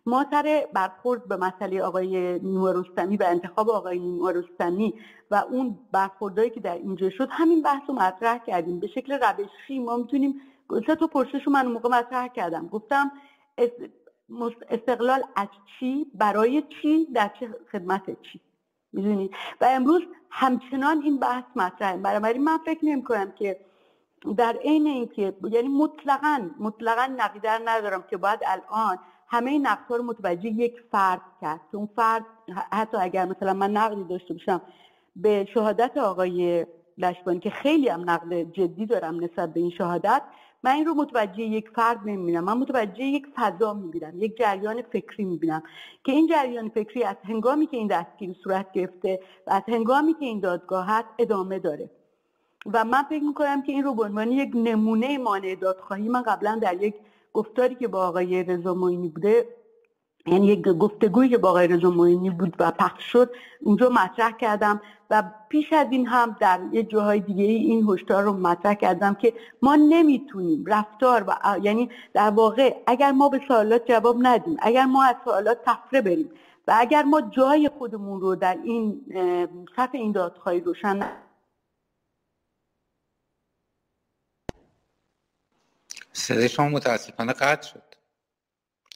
ما 0.07 0.27
سر 0.31 0.69
برخورد 0.73 1.29
به 1.29 1.37
مسئله 1.37 1.83
آقای 1.83 2.39
نیما 2.39 2.71
رستمی 2.71 3.17
و 3.17 3.25
انتخاب 3.27 3.71
آقای 3.71 3.99
نیما 3.99 4.31
رستمی 4.31 4.95
و 5.31 5.35
اون 5.51 5.79
برخوردهایی 5.93 6.51
که 6.51 6.61
در 6.61 6.75
اینجا 6.75 7.11
شد 7.11 7.29
همین 7.31 7.63
بحث 7.63 7.83
رو 7.89 7.95
مطرح 7.95 8.39
کردیم. 8.39 8.81
به 8.81 8.87
شکل 8.87 9.13
روشی 9.13 9.79
ما 9.79 9.97
می‌تونیم 9.97 10.41
سه 10.87 10.95
تا 10.95 11.07
پرسش 11.07 11.47
رو 11.47 11.53
من 11.53 11.65
اون 11.65 11.73
موقع 11.73 11.89
مطرح 11.89 12.29
کردم. 12.29 12.69
گفتم 12.69 13.13
استقلال 14.71 15.23
از 15.37 15.49
چی؟ 15.79 16.07
برای 16.15 16.63
چی؟ 16.83 17.07
در 17.15 17.31
چه 17.41 17.49
خدمت 17.73 18.23
چی؟ 18.23 18.41
می‌دونید 18.93 19.35
و 19.61 19.65
امروز 19.71 20.03
همچنان 20.31 21.03
این 21.03 21.19
بحث 21.19 21.45
مطرحه. 21.57 21.97
برای 21.97 22.39
من 22.39 22.59
فکر 22.59 22.85
نمی 22.85 23.05
کنم 23.05 23.33
که 23.33 23.61
در 24.37 24.57
عین 24.57 24.87
اینکه 24.87 25.37
یعنی 25.51 25.69
مطلقا 25.69 26.51
مطلقا 26.59 27.07
نقیدر 27.17 27.63
ندارم 27.65 28.05
که 28.11 28.17
باید 28.17 28.41
الان 28.47 28.99
همه 29.31 29.51
این 29.51 29.67
نقدها 29.67 29.97
رو 29.97 30.03
متوجه 30.03 30.49
یک 30.49 30.75
فرد 30.93 31.21
کرد. 31.41 31.61
که 31.71 31.77
اون 31.77 31.89
فرد 31.97 32.25
حتی 32.73 32.97
اگر 32.97 33.25
مثلا 33.25 33.55
من 33.55 33.71
نقدی 33.71 34.05
داشته 34.05 34.35
باشم 34.35 34.61
به 35.17 35.49
شهادت 35.55 35.97
آقای 35.97 36.67
لشبانی 36.99 37.41
که 37.41 37.51
خیلی 37.51 37.89
هم 37.89 38.11
نقد 38.11 38.35
جدی 38.53 38.87
دارم 38.87 39.25
نسبت 39.25 39.55
به 39.55 39.61
این 39.61 39.71
شهادت 39.71 40.23
من 40.63 40.71
این 40.71 40.87
رو 40.87 40.95
متوجه 40.95 41.43
یک 41.43 41.69
فرد 41.69 41.99
نمی‌بینم. 42.05 42.45
من 42.45 42.59
متوجه 42.59 43.05
یک 43.05 43.27
فضا 43.37 43.75
می‌بینم 43.75 44.13
یک 44.23 44.37
جریان 44.37 44.83
فکری 44.83 45.25
می‌بینم 45.25 45.63
که 46.05 46.13
این 46.13 46.27
جریان 46.27 46.69
فکری 46.69 47.05
از 47.05 47.17
هنگامی 47.25 47.67
که 47.67 47.77
این 47.77 47.87
دستگیری 47.87 48.37
صورت 48.45 48.73
گرفته 48.73 49.21
و 49.47 49.53
از 49.53 49.63
هنگامی 49.69 50.15
که 50.15 50.25
این 50.25 50.41
دادگاه 50.41 50.87
هست 50.87 51.09
ادامه 51.19 51.59
داره. 51.59 51.91
و 52.73 52.85
من 52.85 53.03
فکر 53.03 53.23
می‌کنم 53.25 53.63
که 53.63 53.73
این 53.73 53.85
رو 53.85 53.95
به 53.95 54.05
عنوان 54.05 54.33
یک 54.33 54.51
نمونه 54.55 55.19
مانع 55.19 55.55
دادخواهی 55.55 56.09
من 56.09 56.23
قبلا 56.23 56.59
در 56.63 56.83
یک 56.83 56.95
گفتاری 57.33 57.75
که 57.75 57.89
با 57.89 58.09
آقای 58.09 58.43
رضا 58.43 58.75
معینی 58.75 59.09
بوده 59.09 59.47
یعنی 60.27 60.47
یک 60.47 60.69
گفتگویی 60.69 61.31
که 61.31 61.39
با 61.39 61.49
آقای 61.49 61.69
رضا 61.69 61.91
معینی 61.91 62.31
بود 62.31 62.57
و 62.59 62.71
پخش 62.71 63.05
شد 63.05 63.31
اونجا 63.61 63.89
مطرح 63.89 64.31
کردم 64.31 64.81
و 65.11 65.23
پیش 65.49 65.73
از 65.73 65.87
این 65.91 66.07
هم 66.07 66.37
در 66.41 66.61
یه 66.73 66.83
جاهای 66.83 67.21
دیگه 67.21 67.45
این 67.45 67.87
هشدار 67.89 68.23
رو 68.23 68.33
مطرح 68.33 68.75
کردم 68.75 69.15
که 69.15 69.33
ما 69.63 69.77
نمی‌تونیم 69.77 70.65
رفتار 70.67 71.25
و 71.29 71.59
یعنی 71.63 71.91
در 72.15 72.31
واقع 72.31 72.77
اگر 72.87 73.13
ما 73.13 73.29
به 73.29 73.41
سوالات 73.49 73.87
جواب 73.87 74.17
ندیم 74.23 74.57
اگر 74.63 74.85
ما 74.85 75.05
از 75.05 75.17
سوالات 75.25 75.59
تفره 75.67 76.01
بریم 76.01 76.31
و 76.69 76.75
اگر 76.79 77.03
ما 77.03 77.21
جای 77.21 77.71
خودمون 77.79 78.21
رو 78.21 78.35
در 78.35 78.59
این 78.65 79.01
سطح 79.77 79.99
این 79.99 80.13
دادخواهی 80.13 80.61
روشن 80.61 81.01
صدای 86.21 86.49
شما 86.49 86.69
متاسفانه 86.69 87.33
قطع 87.33 87.69
شد. 87.69 87.83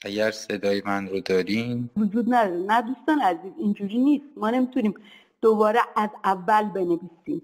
اگر 0.05 0.31
صدای 0.31 0.81
من 0.85 1.07
رو 1.07 1.19
دارین. 1.19 1.89
وجود 1.97 2.33
نداره. 2.33 2.61
نه 2.61 2.81
دوستان 2.81 3.19
عزیز 3.19 3.51
اینجوری 3.57 3.97
نیست. 3.97 4.25
ما 4.37 4.49
نمی‌تونیم 4.49 4.93
دوباره 5.41 5.79
از 5.95 6.09
اول 6.23 6.63
بنویسیم. 6.63 7.41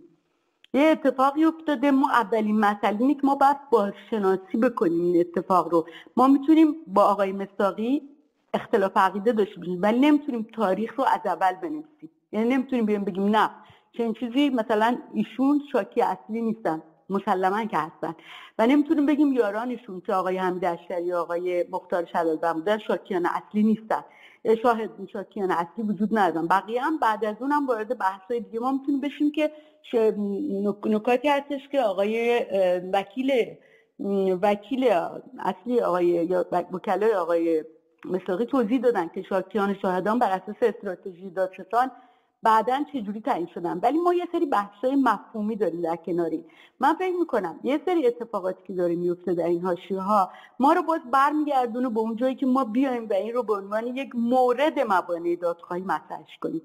یه 0.74 0.82
اتفاقی 0.82 1.46
افتاده. 1.46 1.92
ما 1.92 2.12
اولین 2.12 2.60
مسئله 2.60 3.02
اینه 3.02 3.14
که 3.14 3.22
ما 3.24 3.36
باید 3.36 3.58
بازشناسی 3.72 4.58
بکنیم 4.58 5.02
این 5.02 5.20
اتفاق 5.20 5.68
رو. 5.72 5.88
ما 6.18 6.28
می‌تونیم 6.28 6.76
با 6.88 7.04
آقای 7.04 7.32
مستاقی 7.32 8.02
اختلاف 8.54 8.98
عقیده 8.98 9.32
داشته 9.32 9.56
باشیم 9.58 9.82
ولی 9.82 10.00
نمی‌تونیم 10.00 10.48
تاریخ 10.56 10.94
رو 11.00 11.04
از 11.04 11.22
اول 11.26 11.54
بنویسیم. 11.54 12.10
یعنی 12.32 12.50
نمی‌تونیم 12.50 12.86
بیایم 12.86 13.04
بگیم 13.04 13.36
نه 13.36 13.50
چنین 13.98 14.14
چیزی 14.14 14.50
مثلا 14.50 14.98
ایشون 15.14 15.62
شاکی 15.72 16.02
اصلی 16.02 16.42
نیستن. 16.42 16.82
مسلما 17.12 17.66
که 17.66 17.78
هستن. 17.78 18.16
و 18.60 18.68
نمی‌تونیم 18.68 19.06
بگیم 19.06 19.34
یارانشون 19.34 20.02
که 20.02 20.14
آقای 20.14 20.38
حمید 20.38 20.66
اشتری 20.66 21.14
آقای 21.14 21.66
مختار 21.72 22.06
شلال 22.06 22.54
بودن 22.54 22.78
شاکیان 22.78 23.26
اصلی 23.26 23.64
نیستن. 23.64 24.04
شاهد 24.64 24.90
شاکیان 25.14 25.52
اصلی 25.52 25.84
وجود 25.84 26.18
ندارن. 26.18 26.48
بقیه 26.48 26.82
هم 26.82 26.98
بعد 26.98 27.26
از 27.26 27.36
اون 27.40 27.52
هم 27.52 27.68
وارد 27.68 27.98
بحث 27.98 28.32
دیگه 28.32 28.60
ما 28.60 28.72
می‌تونیم 28.72 29.02
بشیم 29.02 29.32
که 29.32 29.52
نکاتی 30.86 31.28
هستش 31.28 31.68
که 31.72 31.82
آقای 31.82 32.46
وکیل 32.94 33.32
وکیل 34.42 34.90
اصلی 35.40 35.80
آقای 35.82 36.06
یا 36.06 36.46
وکلای 36.52 37.14
آقای 37.14 37.64
مصداقی 38.06 38.46
توضیح 38.46 38.82
دادن 38.82 39.08
که 39.08 39.22
شاکیان 39.22 39.76
شاهدان 39.82 40.20
بر 40.20 40.32
اساس 40.32 40.56
استراتژی 40.62 41.30
دادستان 41.30 41.92
بعدا 42.44 42.84
چجوری 42.94 43.22
تعیین 43.22 43.48
شدن 43.54 43.80
ولی 43.84 43.98
ما 43.98 44.14
یه 44.14 44.28
سری 44.32 44.46
بحثای 44.46 44.96
مفهومی 44.96 45.56
داریم 45.56 45.82
در 45.82 45.96
کناری. 45.96 46.46
من 46.80 46.94
فکر 46.94 47.16
می‌کنم 47.20 47.60
یه 47.64 47.82
سری 47.86 48.08
اتفاقاتی 48.08 48.64
که 48.68 48.74
داره 48.74 48.96
میفته 48.96 49.34
در 49.34 49.46
این 49.46 49.62
حاشیه 49.62 50.00
ها 50.00 50.32
ما 50.60 50.74
رو 50.74 50.82
باز 50.82 51.02
برمیگردونه 51.12 51.90
به 51.90 52.00
اون 52.00 52.16
جایی 52.16 52.36
که 52.36 52.46
ما 52.46 52.64
بیایم 52.64 53.08
و 53.10 53.14
این 53.14 53.34
رو 53.34 53.44
به 53.44 53.54
عنوان 53.54 53.88
یک 53.88 54.10
مورد 54.16 54.80
موانع 54.80 55.36
دادخواهی 55.36 55.84
مطرحش 55.84 56.38
کنیم. 56.42 56.62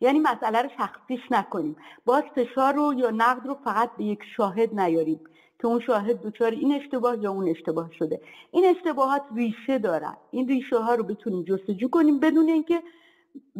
یعنی 0.00 0.18
مسئله 0.18 0.62
رو 0.62 0.68
شخصیش 0.76 1.20
نکنیم. 1.30 1.76
باز 2.04 2.22
فشار 2.34 2.74
رو 2.74 2.94
یا 2.94 3.10
نقد 3.10 3.46
رو 3.46 3.56
فقط 3.64 3.90
به 3.98 4.04
یک 4.04 4.20
شاهد 4.36 4.80
نیاریم 4.80 5.20
که 5.58 5.66
اون 5.66 5.80
شاهد 5.80 6.22
دچار 6.22 6.50
این 6.50 6.74
اشتباه 6.74 7.22
یا 7.22 7.30
اون 7.30 7.48
اشتباه 7.48 7.90
شده. 7.98 8.20
این 8.50 8.64
اشتباهات 8.64 9.22
ریشه 9.34 9.78
دارن. 9.78 10.16
این 10.30 10.48
ریشه 10.48 10.78
ها 10.78 10.94
رو 10.94 11.04
بتونیم 11.04 11.42
جستجو 11.42 11.88
کنیم 11.88 12.20
بدون 12.20 12.48
اینکه 12.48 12.82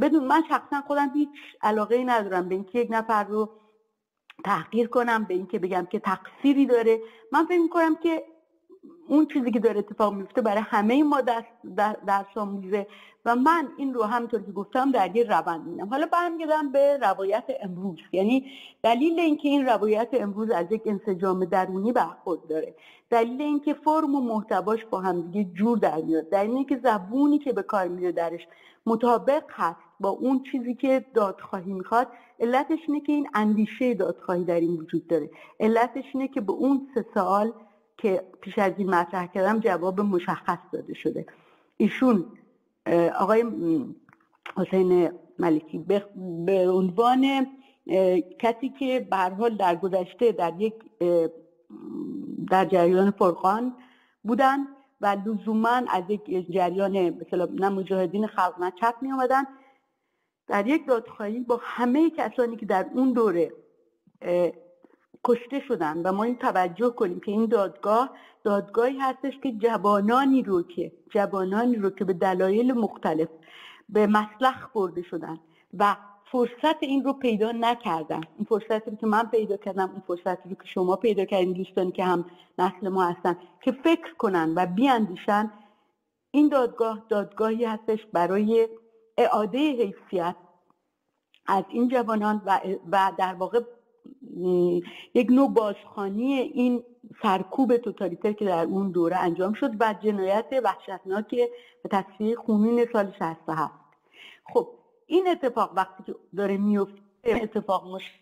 بدون 0.01 0.25
من 0.25 0.43
شخصا 0.49 0.81
خودم 0.87 1.11
هیچ 1.15 1.29
علاقه 1.63 1.95
ای 1.97 2.05
ندارم 2.05 2.49
به 2.49 2.55
اینکه 2.55 2.79
یک 2.79 2.89
نفر 2.91 3.25
رو 3.25 3.51
تحقیر 4.45 4.89
کنم 4.89 5.25
به 5.25 5.35
اینکه 5.35 5.59
بگم 5.59 5.87
که 5.91 5.99
تقصیری 5.99 6.67
داره. 6.67 7.01
من 7.33 7.47
فکر 7.47 7.61
می‌کنم 7.61 7.97
که 7.97 8.25
اون 9.09 9.27
چیزی 9.27 9.51
که 9.51 9.61
داره 9.61 9.79
اتفاق 9.79 10.15
میفته 10.15 10.43
برای 10.43 10.63
همه 10.67 11.03
ما 11.03 11.21
دست 11.21 11.49
در, 11.77 11.97
در 12.07 12.25
و 13.25 13.37
من 13.37 13.69
این 13.77 13.95
رو 13.95 14.03
همطور 14.03 14.43
که 14.43 14.53
گفتم 14.53 14.91
در 14.91 15.17
یه 15.17 15.25
روند 15.25 15.67
میدم 15.67 15.89
حالا 15.89 16.07
برمیگردم 16.07 16.73
به 16.73 16.97
روایت 16.97 17.45
امروز. 17.61 17.99
یعنی 18.13 18.47
دلیل 18.83 19.21
اینکه 19.21 19.49
این 19.49 19.67
روایت 19.67 20.09
امروز 20.13 20.51
از 20.51 20.73
یک 20.73 20.83
انسجام 20.87 21.45
درونی 21.45 21.93
برخورد 21.93 22.47
داره. 22.49 22.75
دلیل 23.11 23.43
اینکه 23.43 23.75
فرم 23.75 24.15
و 24.15 24.21
محتواش 24.21 24.85
با 24.85 25.01
همدیگه 25.01 25.51
جور 25.55 25.79
در 25.79 25.97
میاد. 25.97 26.31
دلیل 26.31 26.55
اینکه 26.55 26.81
زبونی 26.85 27.39
که 27.39 27.53
به 27.53 27.63
کار 27.63 27.89
میره 27.89 28.13
درش 28.13 28.47
مطابق 28.87 29.43
هست. 29.51 29.79
با 30.01 30.09
اون 30.09 30.43
چیزی 30.53 30.75
که 30.75 31.05
دادخواهی 31.15 31.73
می‌خواد 31.73 32.09
علتش 32.41 32.79
اینه 32.89 33.01
که 33.01 33.13
این 33.13 33.29
اندیشه 33.35 33.95
دادخواهی 33.95 34.45
در 34.45 34.61
این 34.61 34.77
وجود 34.77 35.07
داره. 35.07 35.31
علتش 35.61 36.05
اینه 36.15 36.29
که 36.29 36.41
به 36.41 36.53
اون 36.53 36.89
سه 36.95 37.07
سال 37.15 37.53
که 37.97 38.25
پیش 38.41 38.59
از 38.59 38.73
این 38.77 38.91
مطرح 38.91 39.27
کردم 39.27 39.61
جواب 39.61 40.01
مشخص 40.01 40.59
داده 40.73 40.95
شده. 40.95 41.27
ایشون 41.77 42.27
آقای 43.19 43.45
حسین 44.57 45.11
ملکی 45.39 45.79
به 46.47 46.71
عنوان 46.71 47.47
کسی 48.39 48.69
که 48.79 49.07
به 49.11 49.17
حال 49.17 49.57
در 49.57 49.77
گذشته 49.77 50.33
در 50.33 50.53
یک 50.59 50.75
در 52.51 52.65
جریان 52.65 53.11
فرقان 53.11 53.77
بودن. 54.25 54.59
و 55.01 55.17
لزوما 55.27 55.83
از 55.89 56.03
یک 56.09 56.53
جریان 56.53 57.11
مثلا 57.11 57.49
نه 57.53 57.69
مجاهدین 57.69 58.27
خلق 58.27 58.55
نه 58.61 58.73
چپ 58.81 58.95
می 59.01 59.13
آمدن 59.13 59.45
در 60.47 60.67
یک 60.67 60.87
دادخواهی 60.87 61.41
با 61.41 61.61
همه 61.63 62.11
کسانی 62.11 62.57
که 62.57 62.67
در 62.67 62.87
اون 62.95 63.13
دوره 63.13 63.53
کشته 65.25 65.61
شدن 65.69 66.03
و 66.03 66.13
ما 66.13 66.25
این 66.25 66.39
توجه 66.39 66.91
کنیم 66.91 67.21
که 67.21 67.31
این 67.31 67.47
دادگاه 67.47 68.11
دادگاهی 68.45 68.99
هستش 68.99 69.33
که 69.43 69.53
جوانانی 69.53 70.43
رو 70.43 70.63
که 70.63 70.93
جوانانی 71.11 71.77
رو 71.77 71.91
که 71.91 72.05
به 72.05 72.13
دلایل 72.13 72.73
مختلف 72.73 73.29
به 73.89 74.07
مسلخ 74.07 74.69
برده 74.75 75.03
شدن 75.03 75.39
و 75.79 75.97
فرصت 76.35 76.83
این 76.83 77.05
رو 77.05 77.13
پیدا 77.13 77.53
نکردن 77.53 78.21
این 78.37 78.47
فرصتی 78.49 78.91
رو 78.91 78.97
که 78.97 79.07
من 79.07 79.27
پیدا 79.31 79.57
کردم 79.57 79.91
این 79.91 80.03
فرصتی 80.07 80.49
رو 80.49 80.55
که 80.55 80.67
شما 80.75 80.97
پیدا 80.97 81.25
کردین 81.25 81.53
دوستانی 81.53 81.93
که 81.93 82.05
هم 82.05 82.25
نسل 82.59 82.89
ما 82.89 83.05
هستن 83.05 83.37
که 83.63 83.73
فکر 83.73 84.15
کنن 84.15 84.53
و 84.57 84.67
بیاندیشن 84.67 85.51
این 86.31 86.49
دادگاه 86.49 87.07
دادگاهی 87.09 87.65
هستش 87.65 88.07
برای 88.13 88.69
اعاده 89.19 89.59
حیثیت 89.59 90.37
از 91.47 91.65
این 91.69 91.89
جوانان 91.89 92.43
و, 92.47 92.61
و 92.93 93.13
در 93.19 93.35
واقع 93.35 93.61
یک 95.15 95.31
نوع 95.31 95.55
بازخانی 95.55 96.33
این 96.35 96.83
سرکوب 97.23 97.77
توتالیتر 97.77 98.33
که 98.33 98.45
در 98.45 98.65
اون 98.65 98.91
دوره 98.91 99.17
انجام 99.17 99.53
شد 99.53 99.71
و 99.81 99.95
جنایت 100.03 100.47
وحشتناک 100.65 101.31
به 101.83 101.89
تصویر 101.91 102.39
خونین 102.39 102.87
سال 102.93 103.13
67 103.19 103.73
خب 104.55 104.69
این 105.07 105.29
اتفاق 105.29 105.73
وقتی 105.77 106.03
که 106.03 106.15
داره 106.37 106.57
میفته 106.57 107.01
اتفاق 107.25 107.95
مش 107.95 108.21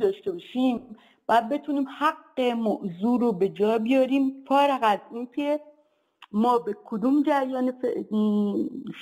داشته 0.00 0.32
باشیم 0.32 0.96
باید 1.26 1.48
بتونیم 1.48 1.86
حق 1.98 2.40
موضوع 2.40 3.20
رو 3.20 3.32
به 3.32 3.48
جا 3.48 3.78
بیاریم 3.78 4.44
فارغ 4.48 4.80
از 4.82 4.98
اینکه 5.12 5.60
ما 6.32 6.58
به 6.58 6.76
کدوم 6.84 7.22
جریان 7.22 7.72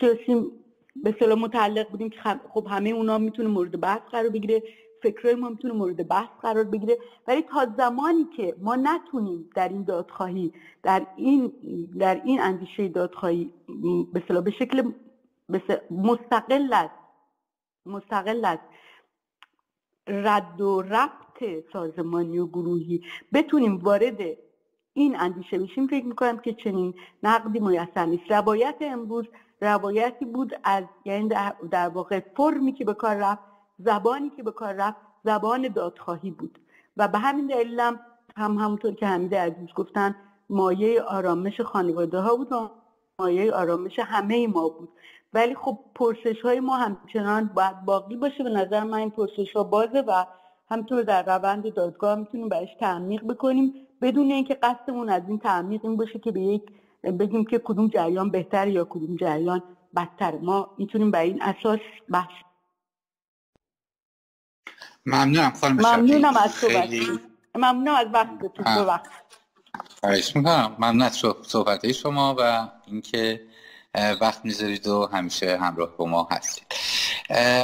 سیاسی 0.00 0.50
به 0.96 1.16
صلاح 1.20 1.38
متعلق 1.38 1.88
بودیم 1.90 2.10
که 2.10 2.20
خب 2.54 2.66
همه 2.70 2.90
اونا 2.90 3.18
می‌تونه 3.18 3.48
مورد 3.48 3.80
بحث 3.80 4.00
قرار 4.10 4.28
بگیره 4.28 4.62
فکرهای 5.02 5.34
ما 5.34 5.48
می‌تونه 5.48 5.74
مورد 5.74 6.08
بحث 6.08 6.28
قرار 6.42 6.64
بگیره. 6.64 6.98
ولی 7.26 7.42
تا 7.42 7.66
زمانی 7.76 8.24
که 8.36 8.56
ما 8.58 8.76
نتونیم 8.76 9.50
در 9.54 9.68
این 9.68 9.84
دادخواهی 9.84 10.52
در 10.82 11.06
این 11.16 11.52
در 11.98 12.20
این 12.24 12.40
اندیشه 12.40 12.88
دادخواهی 12.88 13.52
به 14.12 14.40
به 14.40 14.50
شکل 14.50 14.92
مستقل 15.90 16.72
از 16.72 16.88
مستقل 17.86 18.44
از 18.44 18.58
رد 20.06 20.60
و 20.60 20.82
ربط 20.82 21.64
سازمانی 21.72 22.38
و 22.38 22.46
گروهی. 22.46 23.02
بتونیم 23.32 23.78
وارد 23.78 24.20
این 24.92 25.16
اندیشه 25.20 25.58
بشیم 25.58 25.86
فکر 25.86 26.04
می‌کنم 26.04 26.38
که 26.38 26.52
چنین 26.54 26.94
نقدی 27.22 27.60
میسر 27.60 28.06
نیست. 28.06 28.30
روایت 28.30 28.76
امروز 28.80 29.24
روایتی 29.60 30.24
بود 30.24 30.52
از 30.64 30.84
یعنی 31.04 31.28
در 31.70 31.88
واقع 31.88 32.20
فرمی 32.36 32.72
که 32.72 32.84
به 32.84 32.94
کار 32.94 33.16
رفت 33.16 33.42
زبانی 33.78 34.30
که 34.30 34.42
به 34.42 34.52
کار 34.52 34.72
رفت 34.72 34.98
زبان 35.24 35.68
دادخواهی 35.68 36.30
بود. 36.30 36.58
و 36.96 37.08
به 37.08 37.18
همین 37.18 37.46
دلیل 37.46 37.80
هم 37.80 38.00
هم 38.36 38.58
همونطور 38.58 38.94
که 38.94 39.06
حمیده 39.06 39.40
عزیز 39.40 39.68
گفتن 39.76 40.16
مایه 40.50 41.02
آرامش 41.02 41.60
خانواده 41.60 42.18
ها 42.18 42.36
بود 42.36 42.52
و 42.52 42.70
مایه 43.18 43.52
آرامش 43.52 43.98
همه 43.98 44.46
ما 44.46 44.68
بود. 44.68 44.88
ولی 45.32 45.54
خب 45.54 45.78
پرسش 45.94 46.40
های 46.42 46.60
ما 46.60 46.76
همچنان 46.76 47.46
باید 47.54 47.84
باقی 47.84 48.16
باشه. 48.16 48.44
به 48.44 48.50
نظر 48.50 48.84
من 48.84 48.98
این 48.98 49.10
پرسش 49.10 49.52
ها 49.56 49.64
بازه 49.64 50.00
و 50.00 50.26
همطور 50.70 51.02
در 51.02 51.22
روند 51.22 51.74
دادگاه 51.74 52.14
می‌تونیم 52.14 52.48
برش 52.48 52.68
تعمیق 52.80 53.22
بکنیم. 53.22 53.74
بدون 54.02 54.30
اینکه 54.30 54.54
قصدمون 54.54 55.08
از 55.08 55.22
این 55.28 55.38
تعمیق 55.38 55.80
این 55.84 55.96
باشه 55.96 56.18
که 56.18 56.32
به 56.32 56.40
یک 56.40 56.62
بگیم 57.02 57.44
که 57.44 57.58
کدوم 57.58 57.88
جریان 57.88 58.30
بهتر 58.30 58.68
یا 58.68 58.84
کدوم 58.84 59.16
جریان 59.16 59.62
بدتر 59.96 60.38
ما 60.38 60.74
می‌تونیم 60.78 61.10
بر 61.10 61.20
این 61.20 61.42
اساس 61.42 61.80
بحث 62.10 62.30
ممنونم 65.06 65.50
خانم 65.50 65.76
ممنونم 65.76 66.36
از 66.36 66.56
خیلی... 66.56 67.20
ممنونم 67.54 67.94
از 67.94 68.06
وقتتون 68.12 68.64
وقت 68.64 69.06
خواهش 70.00 70.36
می‌کنم. 70.36 70.76
ممنون 70.78 71.02
از 71.02 71.24
صحبت 71.42 71.92
شما 71.92 72.36
و 72.38 72.68
اینکه 72.86 73.49
وقت 73.94 74.44
می‌ذارید 74.44 74.86
و 74.86 75.06
همیشه 75.06 75.56
همراه 75.56 75.96
با 75.96 76.06
ما 76.06 76.28
هستید. 76.30 76.66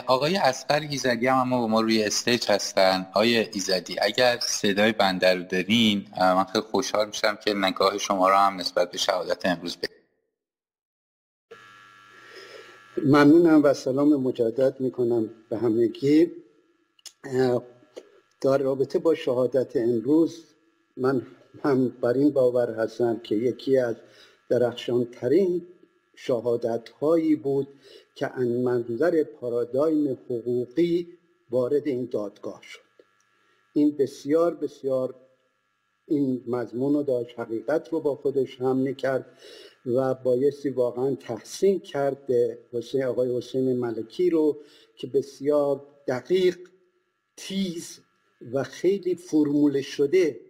آقای 0.06 0.36
اسقر 0.36 0.80
ایزدی 0.80 1.26
هم 1.26 1.38
اما 1.38 1.60
با 1.60 1.66
ما 1.66 1.80
روی 1.80 2.04
استیج 2.04 2.50
هستن. 2.50 3.06
آقای 3.10 3.36
ایزدی 3.36 3.96
اگر 4.02 4.38
صدای 4.42 4.92
بنده 4.92 5.34
رو 5.34 5.42
دارین 5.42 6.06
من 6.18 6.44
خیلی 6.44 6.64
خوشحال 6.64 7.06
میشم 7.06 7.38
که 7.44 7.54
نگاه 7.54 7.98
شما 7.98 8.28
رو 8.28 8.34
هم 8.34 8.56
نسبت 8.56 8.90
به 8.90 8.98
شهادت 8.98 9.46
امروز 9.46 9.76
بدید 9.76 9.90
ممنونم 13.04 13.62
و 13.62 13.74
سلام 13.74 14.16
مجدد 14.16 14.80
می‌کنم 14.80 15.30
به 15.50 15.58
همگی. 15.58 16.30
در 18.40 18.58
رابطه 18.58 18.98
با 18.98 19.14
شهادت 19.14 19.76
امروز 19.76 20.44
من 20.96 21.26
هم 21.64 21.88
بر 21.88 22.12
این 22.12 22.30
باور 22.30 22.80
هستم 22.80 23.20
که 23.24 23.34
یکی 23.34 23.78
از 23.78 23.96
درخشان 24.50 25.04
ترین 25.04 25.66
شهادت 26.16 26.88
هایی 26.88 27.36
بود 27.36 27.68
که 28.14 28.38
ان 28.38 28.48
منظر 28.48 29.24
پارادایم 29.24 30.12
حقوقی 30.12 31.08
وارد 31.50 31.86
این 31.86 32.08
دادگاه 32.12 32.62
شد. 32.62 32.80
این 33.72 33.96
بسیار 33.96 34.54
بسیار 34.54 35.14
این 36.08 36.44
مضمون 36.46 36.94
رو 36.94 37.02
داشت 37.02 37.38
حقیقت 37.38 37.88
رو 37.92 38.00
با 38.00 38.14
خودش 38.14 38.60
هم 38.60 38.76
می‌کرد 38.76 39.38
و 39.86 40.14
بایستی 40.14 40.68
واقعا 40.68 41.14
تحسین 41.14 41.80
کرد 41.80 42.32
حسین 42.72 43.04
آقای 43.04 43.36
حسین 43.36 43.76
ملکی 43.76 44.30
رو 44.30 44.56
که 44.96 45.06
بسیار 45.06 45.86
دقیق 46.08 46.58
تیز 47.36 48.00
و 48.52 48.62
خیلی 48.62 49.14
فرموله 49.14 49.82
شده 49.82 50.40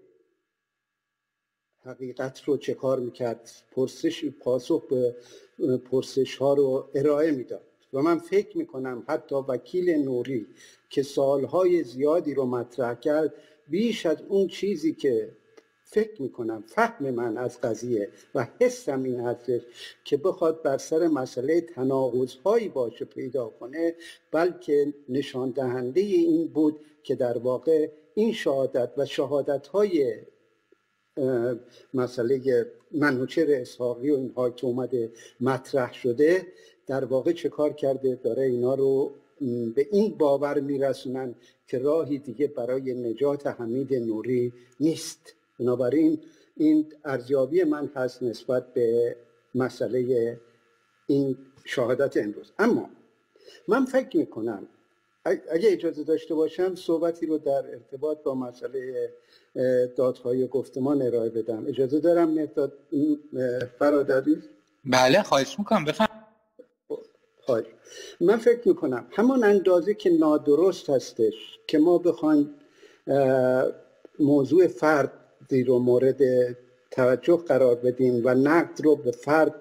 حقیقت 1.87 2.45
رو 2.45 2.57
چه 2.57 2.75
کار 2.75 3.01
می‌کرد؟ 3.01 3.51
پرسش 3.73 4.25
پاسخ 4.25 4.83
به 4.89 5.17
پرسش 5.77 6.37
ها 6.37 6.55
رو 6.55 6.89
ارائه 6.95 7.31
می‌داد. 7.31 7.63
و 7.93 8.03
من 8.03 8.19
فکر 8.19 8.59
می‌کنم 8.59 9.05
حتی 9.09 9.35
وکیل 9.35 9.91
نوری 9.91 10.47
که 10.91 11.03
سالهای 11.03 11.83
زیادی 11.83 12.35
رو 12.35 12.47
مطرح 12.47 12.95
کرد 12.95 13.35
بیش 13.69 14.07
از 14.07 14.23
اون 14.29 14.49
چیزی 14.49 14.95
که 14.95 15.31
فکر 15.85 16.23
می‌کنم 16.23 16.65
فهم 16.67 17.11
من 17.11 17.39
از 17.39 17.61
قضیه 17.61 18.09
و 18.35 18.47
حسم 18.61 19.03
این 19.03 19.21
هستش 19.21 19.63
که 20.05 20.17
بخواد 20.17 20.63
بر 20.63 20.79
سر 20.79 21.09
مسئله 21.09 21.61
تناقض 21.61 22.35
هایی 22.35 22.69
باشه 22.69 23.05
پیدا 23.05 23.49
کنه 23.49 23.95
بلکه 24.33 24.95
نشان 25.09 25.51
دهنده 25.51 26.01
این 26.01 26.49
بود 26.49 26.81
که 27.03 27.15
در 27.15 27.39
واقع 27.39 27.91
این 28.15 28.33
شهادت 28.33 28.93
و 28.97 29.07
شهادت 29.07 29.67
های 29.67 30.15
مسئله 31.95 32.67
منوچر 32.93 33.47
اسحاقی 33.49 34.11
و 34.11 34.15
اینها 34.15 34.51
که 34.51 34.67
اومده 34.67 35.11
مطرح 35.41 35.93
شده 35.93 36.47
در 36.87 37.05
واقع 37.05 37.33
چه 37.33 37.49
کار 37.49 37.73
کرده؟ 37.73 38.15
داره 38.15 38.43
اینا 38.43 38.75
رو 38.75 39.13
به 39.75 39.89
این 39.93 40.15
باور 40.19 40.61
میرسونن 40.61 41.35
که 41.67 41.79
راهی 41.79 42.19
دیگه 42.19 42.47
برای 42.47 42.95
نجات 42.95 43.47
حمید 43.47 43.95
نوری 43.95 44.53
نیست. 44.81 45.35
بنابراین 45.61 46.21
این 46.57 46.87
ارزیابی 47.05 47.65
من 47.65 47.91
هست 47.95 48.23
نسبت 48.23 48.75
به 48.75 49.17
مسئله 49.55 50.41
این 51.07 51.37
شهادت 51.65 52.17
امروز. 52.17 52.53
اما 52.59 52.91
من 53.69 53.85
فکر 53.85 54.17
می‌کنم 54.17 54.69
اگه 55.27 55.73
اجازه 55.73 56.05
داشته 56.05 56.35
باشم 56.35 56.75
صحبتی 56.75 57.27
رو 57.27 57.39
در 57.39 57.65
ارتباط 57.73 58.23
با 58.23 58.35
مسئله 58.35 59.11
دادهای 59.97 60.47
گفتمان 60.47 61.03
ارائه 61.03 61.31
بدم. 61.31 61.65
اجازه 61.67 62.01
دارم 62.01 62.31
مقداد 62.31 62.73
برادری 63.81 64.43
بله 64.85 65.23
خواهش 65.23 65.59
می‌کنم. 65.59 65.85
بفهم 65.85 66.09
خواهش. 67.41 67.65
من 68.21 68.37
فکر 68.37 68.69
می‌کنم 68.69 69.07
همان 69.11 69.45
اندازه 69.45 69.95
که 69.95 70.11
نادرست 70.11 70.91
هستش 70.91 71.59
که 71.67 71.79
ما 71.79 71.99
بخوایم 71.99 72.55
موضوع 74.19 74.67
فرد 74.67 75.13
رو 75.67 75.79
مورد 75.79 76.21
توجه 76.91 77.37
قرار 77.37 77.75
بدیم 77.75 78.23
و 78.25 78.35
نقد 78.35 78.81
رو 78.85 78.97
به 78.97 79.11
فرد 79.11 79.55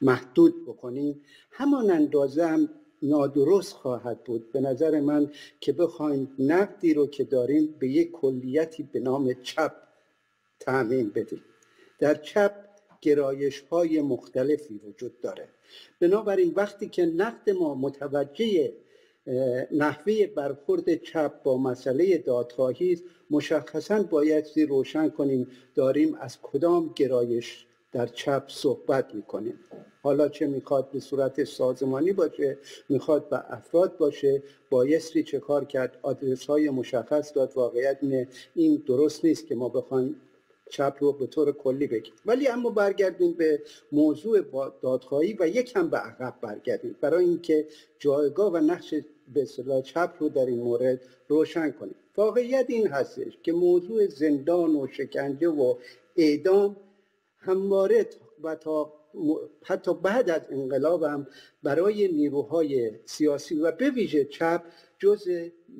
محدود 0.00 0.66
بکنیم 0.66 1.20
همان 1.50 1.90
اندازه 1.90 2.46
هم 2.46 2.68
نادرست 3.02 3.72
خواهد 3.72 4.24
بود. 4.24 4.52
به 4.52 4.60
نظر 4.60 5.00
من 5.00 5.30
که 5.60 5.72
بخوایم 5.72 6.34
نقدی 6.38 6.94
رو 6.94 7.06
که 7.06 7.24
داریم 7.24 7.74
به 7.78 7.88
یک 7.88 8.12
کلیتی 8.12 8.82
به 8.82 9.00
نام 9.00 9.34
چپ 9.42 9.72
تعمین 10.60 11.10
بدیم 11.10 11.42
در 11.98 12.14
چپ 12.14 12.52
گرایش 13.00 13.60
های 13.60 14.02
مختلفی 14.02 14.80
وجود 14.88 15.20
داره. 15.20 15.48
بنابراین 16.00 16.52
وقتی 16.56 16.88
که 16.88 17.06
نقد 17.06 17.50
ما 17.50 17.74
متوجه 17.74 18.72
نحوه 19.72 20.26
برخورد 20.26 20.94
چپ 20.94 21.42
با 21.42 21.58
مسئله 21.58 22.18
دادخواهی 22.18 22.92
است 22.92 23.04
مشخصا 23.30 24.02
باید 24.02 24.46
روشن 24.68 25.08
کنیم 25.08 25.48
داریم 25.74 26.14
از 26.14 26.38
کدام 26.42 26.92
گرایش 26.96 27.66
در 27.96 28.06
چپ 28.06 28.44
صحبت 28.48 29.14
می‌کنیم. 29.14 29.60
حالا 30.02 30.28
چه 30.28 30.46
می‌خواد 30.46 30.90
به 30.90 31.00
صورت 31.00 31.44
سازمانی 31.44 32.12
باشه 32.12 32.58
می‌خواد 32.88 33.28
به 33.28 33.54
افراد 33.54 33.96
باشه 33.96 34.42
بایستی 34.70 35.22
چه 35.22 35.38
کار 35.38 35.64
کرد 35.64 35.98
آدرس 36.02 36.46
های 36.46 36.70
مشخص 36.70 37.34
داد 37.34 37.52
واقعیت 37.54 37.98
این 38.54 38.82
درست 38.86 39.24
نیست 39.24 39.46
که 39.46 39.54
ما 39.54 39.68
بخوایم 39.68 40.16
چپ 40.70 40.96
رو 41.00 41.12
به 41.12 41.26
طور 41.26 41.52
کلی 41.52 41.86
بگیم 41.86 42.12
ولی 42.26 42.48
اما 42.48 42.70
برگردیم 42.70 43.32
به 43.32 43.62
موضوع 43.92 44.40
دادخواهی 44.82 45.36
و 45.40 45.48
یکم 45.48 45.88
به 45.88 45.96
عقب 45.96 46.34
برگردیم. 46.40 46.96
برای 47.00 47.24
اینکه 47.24 47.66
جایگاه 47.98 48.52
و 48.52 48.56
نقش 48.56 48.94
به 49.34 49.42
اصطلاح 49.42 49.82
چپ 49.82 50.10
رو 50.18 50.28
در 50.28 50.46
این 50.46 50.62
مورد 50.62 51.00
روشن 51.28 51.70
کنیم. 51.70 51.94
واقعیت 52.16 52.66
این 52.68 52.86
هستش 52.86 53.38
که 53.42 53.52
موضوع 53.52 54.06
زندان 54.06 54.76
و 54.76 54.86
شکنجه 54.86 55.48
و 55.48 55.74
اعدام 56.16 56.76
همواره 57.46 58.06
و 58.42 58.54
تا 58.54 58.92
حتی 59.62 59.94
بعد 59.94 60.30
از 60.30 60.42
انقلاب 60.50 61.02
هم 61.02 61.26
برای 61.62 62.08
نیروهای 62.08 62.90
سیاسی 63.04 63.60
و 63.60 63.72
به 63.72 63.90
ویژه 63.90 64.24
چپ 64.24 64.62
جز 64.98 65.28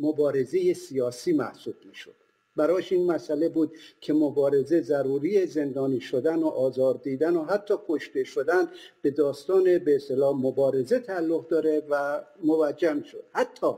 مبارزه 0.01 0.75
سیاسی 0.75 1.33
محسوب 1.33 1.75
می‌شد. 1.85 2.15
براش 2.57 2.93
این 2.93 3.13
مسئله 3.13 3.49
بود 3.49 3.77
که 4.01 4.13
مبارزه 4.13 4.83
ضروری 4.83 5.47
زندانی 5.47 6.01
شدن 6.01 6.43
و 6.43 6.47
آزار 6.47 7.01
دیدن 7.03 7.37
و 7.37 7.45
حتی 7.45 7.75
کشته 7.89 8.25
شدن 8.25 8.69
به 9.03 9.11
داستان 9.11 9.79
به 9.79 9.97
اصطلاح 9.97 10.37
مبارزه 10.37 10.99
تعلق 10.99 11.49
داره 11.49 11.83
و 11.91 12.25
موجه 12.45 13.05
شد 13.05 13.25
حتی 13.33 13.73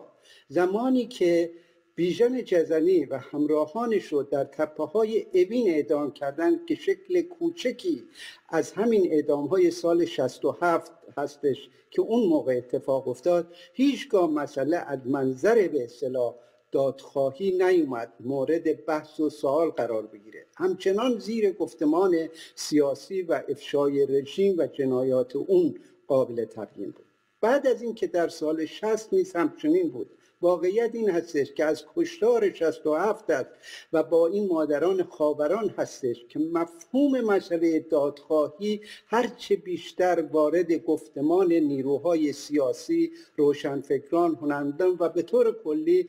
زمانی 0.49 1.07
که 1.07 1.51
بیژن 1.99 2.45
جزنی 2.45 3.05
و 3.05 3.19
همراهانش 3.19 4.05
رو 4.05 4.23
در 4.23 4.45
تپه 4.45 4.85
های 4.85 5.27
اوین 5.35 5.69
اعدام 5.69 6.13
کردن 6.13 6.67
که 6.67 6.75
شکل 6.75 7.23
کوچکی 7.23 8.05
از 8.49 8.73
همین 8.73 9.13
اعدام 9.13 9.47
های 9.47 9.71
سال 9.71 10.05
67 10.05 10.93
هستش 11.17 11.69
که 11.91 12.03
اون 12.03 12.29
موقع 12.29 12.57
اتفاق 12.57 13.09
افتاد 13.09 13.55
هیچگاه 13.73 14.31
مسئله 14.31 14.77
از 14.77 14.99
منظر 15.07 15.69
به 15.69 15.85
اصطلاح 15.85 16.35
دادخواهی 16.73 17.51
نیومد 17.51 18.13
مورد 18.21 18.87
بحث 18.87 19.21
و 19.21 19.31
سوال 19.31 19.71
قرار 19.71 20.07
بگیره. 20.07 20.47
همچنان 20.57 21.19
زیر 21.19 21.53
گفتمان 21.53 22.29
سیاسی 22.55 23.23
و 23.23 23.43
افشای 23.49 24.07
رژیم 24.07 24.59
و 24.59 24.67
جنایات 24.67 25.37
اون 25.37 25.75
قابل 26.07 26.45
تبیین 26.45 26.91
بود. 26.91 27.07
بعد 27.41 27.67
از 27.67 27.83
اینکه 27.83 28.07
در 28.07 28.29
سال 28.29 28.67
60 28.67 29.13
نیز 29.13 29.37
همچنین 29.37 29.91
بود. 29.91 30.11
واقعیت 30.41 30.91
این 30.95 31.11
هستش 31.11 31.53
که 31.53 31.65
از 31.65 31.85
کشتار 31.97 32.53
67 32.53 33.31
است 33.31 33.51
و 33.93 34.03
با 34.03 34.27
این 34.27 34.49
مادران 34.49 35.03
خاوران 35.03 35.75
هستش 35.79 36.25
که 36.29 36.39
مفهوم 36.39 37.21
مسئله 37.21 37.81
دادخواهی 37.81 38.81
هرچه 39.07 39.57
بیشتر 39.57 40.23
وارد 40.33 40.73
گفتمان 40.73 41.53
نیروهای 41.53 42.33
سیاسی 42.33 43.13
روشنفکران 43.37 44.35
هنندان 44.35 44.97
و 45.01 45.09
به 45.09 45.23
طور 45.23 45.63
کلی 45.65 46.09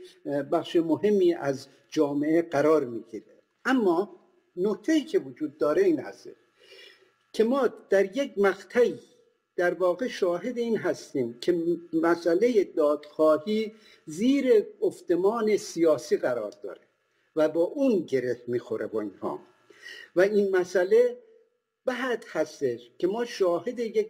بخش 0.52 0.76
مهمی 0.76 1.34
از 1.34 1.68
جامعه 1.90 2.42
قرار 2.42 2.86
می‌گیره. 2.86 3.40
اما 3.66 4.16
نکته 4.58 5.02
که 5.02 5.20
وجود 5.20 5.58
داره 5.58 5.84
این 5.84 6.00
هست 6.00 6.30
که 7.34 7.44
ما 7.44 7.70
در 7.90 8.18
یک 8.18 8.34
مقطعی 8.38 9.00
در 9.60 9.74
واقع 9.74 10.08
شاهد 10.08 10.58
این 10.58 10.78
هستیم 10.78 11.40
که 11.42 11.64
مسئله 11.94 12.64
دادخواهی 12.64 13.74
زیر 14.06 14.66
افتمان 14.82 15.58
سیاسی 15.58 16.18
قرار 16.18 16.54
داره 16.64 16.82
و 17.36 17.50
با 17.50 17.62
اون 17.62 18.00
گره 18.00 18.42
می‌خوره 18.48 18.88
با 18.88 19.02
اینها. 19.02 19.40
و 20.16 20.22
این 20.22 20.56
مسئله 20.56 21.18
بعد 21.86 22.26
هستش 22.28 22.92
که 22.98 23.08
ما 23.08 23.26
شاهد 23.26 23.80
یک 23.80 24.10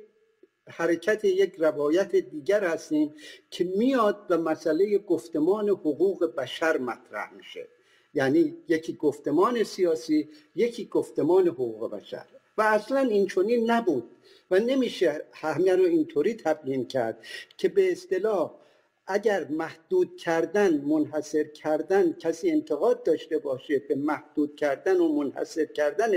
حرکت 0.67 1.25
یک 1.25 1.55
روایت 1.57 2.15
دیگر 2.15 2.63
هستیم 2.63 3.13
که 3.49 3.63
میاد 3.63 4.27
به 4.27 4.37
مسئله 4.37 4.97
گفتمان 4.97 5.69
حقوق 5.69 6.35
بشر 6.35 6.77
مطرح 6.77 7.33
میشه. 7.33 7.67
یعنی 8.13 8.57
یکی 8.67 8.93
گفتمان 8.93 9.63
سیاسی 9.63 10.29
یکی 10.55 10.85
گفتمان 10.85 11.47
حقوق 11.47 11.91
بشر. 11.91 12.38
و 12.59 12.61
اصلا 12.61 12.99
این 12.99 13.71
نبود 13.71 14.11
و 14.51 14.59
نمیشه 14.59 15.25
همه 15.33 15.75
رو 15.75 15.83
اینطوری 15.83 16.33
تبیین 16.33 16.87
کرد 16.87 17.25
که 17.57 17.69
به 17.69 17.91
اصطلاح 17.91 18.55
اگر 19.07 19.47
محدود 19.47 20.17
کردن 20.17 20.81
منحصر 20.81 21.43
کردن 21.43 22.13
کسی 22.13 22.51
انتقاد 22.51 23.03
داشته 23.03 23.37
باشه 23.37 23.79
به 23.79 23.95
محدود 23.95 24.55
کردن 24.55 24.97
و 24.97 25.07
منحصر 25.07 25.65
کردن 25.65 26.11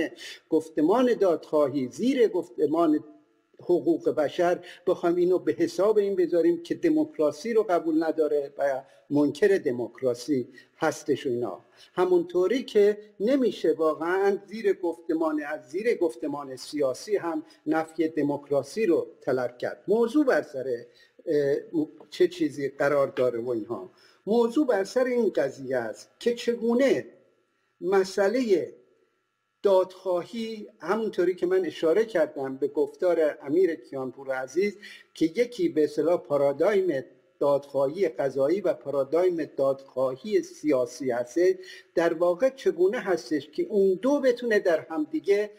گفتمان 0.48 1.14
دادخواهی 1.14 1.88
زیر 1.88 2.28
گفتمان 2.28 3.04
حقوق 3.62 4.08
بشر 4.08 4.58
بخوام 4.86 5.16
اینو 5.16 5.38
به 5.38 5.52
حساب 5.52 5.98
این 5.98 6.16
بذاریم 6.16 6.62
که 6.62 6.74
دموکراسی 6.74 7.52
رو 7.52 7.62
قبول 7.62 8.04
نداره 8.04 8.52
و 8.58 8.82
منکر 9.10 9.58
دموکراسی 9.58 10.48
هستش 10.76 11.26
اینا. 11.26 11.60
همونطوری 11.94 12.62
که 12.62 12.98
نمیشه 13.20 13.72
واقعا 13.72 14.38
زیر 14.46 14.72
گفتمان 14.72 15.42
از 15.42 15.70
زیر 15.70 15.94
گفتمان 15.94 16.56
سیاسی 16.56 17.16
هم 17.16 17.42
نفی 17.66 18.08
دموکراسی 18.08 18.86
رو 18.86 19.06
طلب 19.20 19.58
کرد. 19.58 19.84
موضوع 19.88 20.24
بر 20.24 20.42
سر 20.42 20.84
چه 22.10 22.28
چیزی 22.28 22.68
قرار 22.68 23.08
داره 23.08 23.40
و 23.40 23.50
اینها. 23.50 23.90
موضوع 24.26 24.66
بر 24.66 24.84
سر 24.84 25.04
این 25.04 25.28
قضیه 25.28 25.76
است 25.76 26.10
که 26.18 26.34
چگونه 26.34 27.06
مسئله 27.80 28.72
دادخواهی 29.62 30.68
همونطوری 30.80 31.34
که 31.34 31.46
من 31.46 31.64
اشاره 31.64 32.04
کردم 32.04 32.56
به 32.56 32.68
گفتار 32.68 33.38
امیر 33.42 33.74
کیانپور 33.74 34.34
عزیز 34.34 34.78
که 35.14 35.24
یکی 35.24 35.68
به 35.68 35.84
اصطلاح 35.84 36.16
پارادایم 36.16 37.04
دادخواهی 37.38 38.08
قضایی 38.08 38.60
و 38.60 38.74
پارادایم 38.74 39.44
دادخواهی 39.56 40.42
سیاسی 40.42 41.10
هست 41.10 41.38
در 41.94 42.14
واقع 42.14 42.50
چگونه 42.50 42.98
هستش 42.98 43.50
که 43.50 43.62
اون 43.62 43.98
دو 44.02 44.20
بتونه 44.20 44.58
در 44.58 44.80
همدیگه 44.80 45.50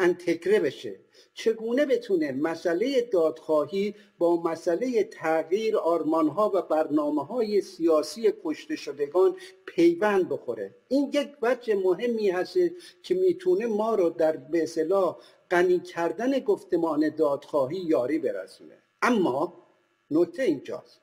انتگره 0.00 0.60
بشه. 0.60 1.00
چگونه 1.34 1.86
بتونه 1.86 2.32
مسئله 2.32 3.00
دادخواهی 3.00 3.94
با 4.18 4.42
مسئله 4.42 5.04
تغییر 5.04 5.76
آرمانها 5.76 6.52
و 6.54 6.62
برنامه 6.62 7.24
های 7.24 7.60
سیاسی 7.60 8.32
کشته 8.44 8.76
شدگان 8.76 9.36
پیوند 9.66 10.28
بخوره؟ 10.28 10.74
این 10.88 11.10
یک 11.14 11.28
وجه 11.42 11.74
مهمی 11.74 12.30
هست 12.30 12.58
که 13.02 13.14
می‌تونه 13.14 13.66
ما 13.66 13.94
رو 13.94 14.10
در 14.10 14.36
به 14.36 14.62
اصطلاح 14.62 15.16
غنی 15.50 15.80
کردن 15.80 16.38
گفتمان 16.38 17.08
دادخواهی 17.08 17.78
یاری 17.78 18.18
برسونه. 18.18 18.78
اما 19.02 19.66
نکته 20.10 20.42
اینجاست. 20.42 21.00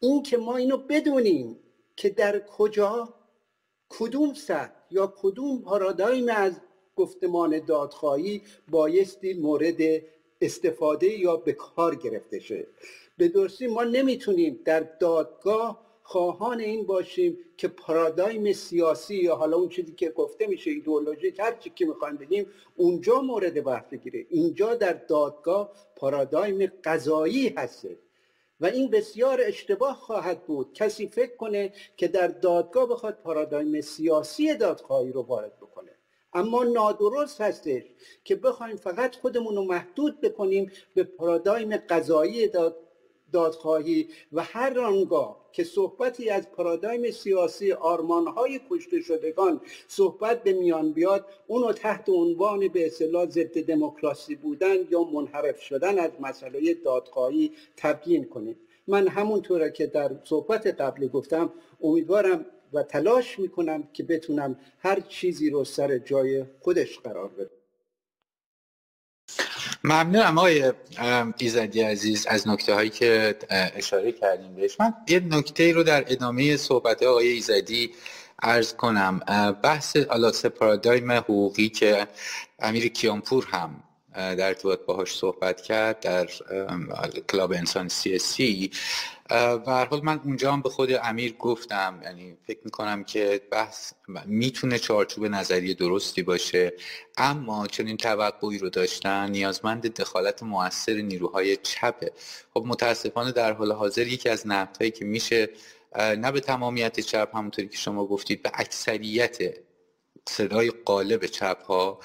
این 0.00 0.22
که 0.22 0.36
ما 0.36 0.56
اینو 0.56 0.76
بدونیم 0.76 1.58
که 1.96 2.08
در 2.10 2.38
کجا 2.38 3.14
کدوم 3.88 4.34
سطح 4.34 4.74
یا 4.90 5.14
کدوم 5.16 5.62
پارادایم 5.62 6.28
از 6.28 6.60
گفتمان 6.96 7.58
دادخواهی 7.58 8.42
بایستی 8.70 9.34
مورد 9.34 10.02
استفاده 10.40 11.06
یا 11.06 11.36
به 11.36 11.52
کار 11.52 11.94
گرفته 11.94 12.38
شه. 12.38 12.66
به 13.18 13.28
درستی 13.28 13.66
ما 13.66 13.84
نمی‌تونیم 13.84 14.60
در 14.64 14.80
دادگاه 14.80 15.86
خواهان 16.02 16.60
این 16.60 16.86
باشیم 16.86 17.38
که 17.56 17.68
پارادایم 17.68 18.52
سیاسی 18.52 19.16
یا 19.16 19.36
حالا 19.36 19.56
اون 19.56 19.68
چیزی 19.68 19.92
که 19.92 20.10
گفته 20.10 20.46
میشه 20.46 20.70
ایدئولوژی 20.70 21.34
هر 21.38 21.52
چی 21.52 21.70
که 21.74 21.86
می‌خوایم 21.86 22.16
بگیم 22.16 22.46
اونجا 22.76 23.20
مورد 23.20 23.64
بحث 23.64 23.84
بگیره 23.84 24.26
اینجا 24.30 24.74
در 24.74 24.92
دادگاه 24.92 25.72
پارادایم 25.96 26.72
قضایی 26.84 27.48
هسته. 27.48 27.96
و 28.60 28.66
این 28.66 28.90
بسیار 28.90 29.40
اشتباه 29.40 29.94
خواهد 29.94 30.46
بود. 30.46 30.72
کسی 30.72 31.06
فکر 31.06 31.36
کنه 31.36 31.72
که 31.96 32.08
در 32.08 32.26
دادگاه 32.26 32.88
بخواد 32.88 33.18
پارادایم 33.24 33.80
سیاسی 33.80 34.54
دادخواهی 34.54 35.12
رو 35.12 35.22
وارد 35.22 35.58
اما 36.36 36.64
نادرست 36.64 37.40
هستش 37.40 37.82
که 38.24 38.36
بخوایم 38.36 38.76
فقط 38.76 39.16
خودمون 39.16 39.56
رو 39.56 39.64
محدود 39.64 40.20
بکنیم 40.20 40.72
به 40.94 41.04
پارادایم 41.04 41.76
قضایی 41.76 42.48
داد 42.48 42.76
دادخواهی 43.32 44.08
و 44.32 44.42
هر 44.42 44.80
آنگاه 44.80 45.46
که 45.52 45.64
صحبتی 45.64 46.30
از 46.30 46.50
پارادایم 46.50 47.10
سیاسی 47.10 47.72
آرمانهای 47.72 48.60
کشته 48.70 49.00
شدگان 49.00 49.60
صحبت 49.88 50.42
به 50.42 50.52
میان 50.52 50.92
بیاد 50.92 51.26
اونو 51.46 51.72
تحت 51.72 52.08
عنوان 52.08 52.68
به 52.68 52.86
اصطلاح 52.86 53.28
ضد 53.28 53.66
دموکراسی 53.66 54.34
بودن 54.34 54.76
یا 54.90 55.04
منحرف 55.04 55.60
شدن 55.60 55.98
از 55.98 56.10
مسئله 56.20 56.74
دادخواهی 56.74 57.52
تبیین 57.76 58.24
کنیم. 58.24 58.56
من 58.86 59.08
همونطوره 59.08 59.70
که 59.70 59.86
در 59.86 60.10
صحبت 60.24 60.66
قبلی 60.66 61.08
گفتم 61.08 61.52
امیدوارم 61.82 62.46
و 62.72 62.82
تلاش 62.82 63.38
می‌کنم 63.38 63.88
که 63.92 64.02
بتونم 64.02 64.56
هر 64.78 65.00
چیزی 65.00 65.50
رو 65.50 65.64
سر 65.64 65.98
جای 65.98 66.44
خودش 66.60 66.98
قرار 66.98 67.28
بدم. 67.28 67.50
ممنونم 69.84 70.38
آقای 70.38 70.72
ایزدی 71.38 71.80
عزیز 71.80 72.26
از 72.26 72.48
نکته 72.48 72.74
هایی 72.74 72.90
که 72.90 73.36
اشاره 73.50 74.12
کردیم 74.12 74.54
بهش. 74.54 74.80
من 74.80 74.94
یه 75.08 75.20
نکته 75.20 75.72
رو 75.72 75.82
در 75.82 76.04
ادامه 76.08 76.56
صحبت 76.56 77.02
آقای 77.02 77.28
ایزدی 77.28 77.94
ارز 78.42 78.74
کنم. 78.74 79.18
بحث 79.62 79.96
آلاس 79.96 80.46
پارادایم 80.46 81.12
حقوقی 81.12 81.68
که 81.68 82.06
امیر 82.58 82.88
کیانپور 82.88 83.46
هم 83.50 83.82
در 84.16 84.46
ارتباط 84.46 84.80
باهاش 84.80 85.16
صحبت 85.16 85.60
کرد 85.60 86.00
در 86.00 86.26
کلاب 87.28 87.52
انسان 87.52 87.88
سیاسی 87.88 88.70
و 89.30 89.62
هر 89.66 89.84
حال 89.84 90.00
من 90.04 90.20
اونجا 90.24 90.52
هم 90.52 90.62
به 90.62 90.68
خود 90.68 90.92
امیر 91.02 91.32
گفتم 91.32 92.00
یعنی 92.02 92.36
فکر 92.46 92.58
می‌کنم 92.64 93.04
که 93.04 93.40
بحث 93.50 93.92
می‌تونه 94.26 94.78
چارچوب 94.78 95.24
نظری 95.24 95.74
درستی 95.74 96.22
باشه 96.22 96.72
اما 97.16 97.66
چون 97.66 97.86
این 97.86 97.96
توقعی 97.96 98.58
رو 98.58 98.70
داشتن 98.70 99.30
نیازمند 99.30 99.94
دخالت 99.94 100.42
موثر 100.42 100.92
نیروهای 100.92 101.56
چپه 101.56 102.12
خب 102.54 102.64
متاسفانه 102.66 103.32
در 103.32 103.52
حال 103.52 103.72
حاضر 103.72 104.06
یکی 104.06 104.28
از 104.28 104.46
نقدهایی 104.46 104.90
که 104.90 105.04
میشه 105.04 105.48
نه 105.96 106.32
به 106.32 106.40
تمامیت 106.40 107.00
چپ 107.00 107.28
همونطوری 107.34 107.68
که 107.68 107.76
شما 107.76 108.06
گفتید 108.06 108.42
به 108.42 108.50
اکثریت 108.54 109.38
صدای 110.28 110.72
قالب 110.84 111.26
چپ 111.26 111.62
ها 111.62 112.00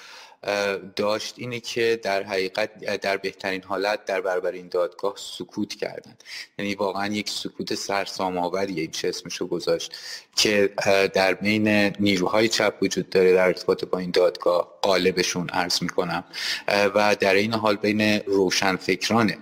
داشت 0.96 1.36
اینه 1.38 1.60
که 1.60 2.00
در 2.04 2.24
حقیقت 2.24 3.02
در 3.02 3.18
بهترین 3.18 3.64
حالت 3.64 4.06
در 4.06 4.22
برابر 4.22 4.52
این 4.52 4.68
دادگاه 4.68 5.14
سکوت 5.18 5.74
کردن. 5.74 6.18
یعنی 6.60 6.76
واقعا 6.76 7.08
یک 7.08 7.30
سکوت 7.30 7.76
سرسام 7.76 8.38
آوریه 8.38 8.82
این 8.82 8.92
چه 8.92 9.10
اسمشو 9.10 9.48
گذاشت 9.48 9.98
که 10.36 10.74
در 11.14 11.34
بین 11.34 11.68
نیروهای 12.00 12.48
چپ 12.48 12.74
وجود 12.82 13.10
داره 13.10 13.34
در 13.34 13.46
ارتباط 13.46 13.86
با 13.86 14.00
این 14.00 14.12
دادگاه. 14.12 14.80
قالبشون 14.82 15.50
عرض 15.50 15.82
می‌کنم. 15.84 16.24
و 16.68 17.16
در 17.20 17.34
این 17.34 17.54
حال 17.54 17.76
بین 17.76 18.02
روشنفکرانه 18.20 19.38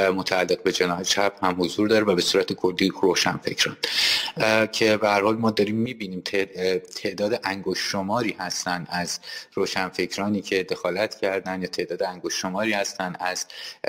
متعلق 0.00 0.62
به 0.62 0.72
جناح 0.72 1.02
چپ 1.02 1.44
هم 1.44 1.62
حضور 1.62 1.88
داره 1.88 2.04
و 2.04 2.14
به 2.14 2.22
صورت 2.22 2.52
کلی 2.52 2.92
روشن 3.02 3.36
فکران. 3.36 3.76
که 4.72 4.96
به 4.96 5.08
هر 5.08 5.20
حال 5.20 5.36
ما 5.36 5.50
داریم 5.50 5.76
می‌بینیم 5.76 6.20
تعداد 6.94 7.40
انگوش 7.44 7.78
شماری 7.78 8.36
هستن 8.38 8.86
از 8.90 9.20
روشن 9.54 9.88
فکرانی 9.88 10.40
که 10.40 10.62
دخالت 10.62 11.14
کردن 11.14 11.62
یا 11.62 11.68
تعداد 11.68 12.02
انگوش 12.02 12.40
شماری 12.40 12.72
هستن 12.72 13.16
از 13.20 13.46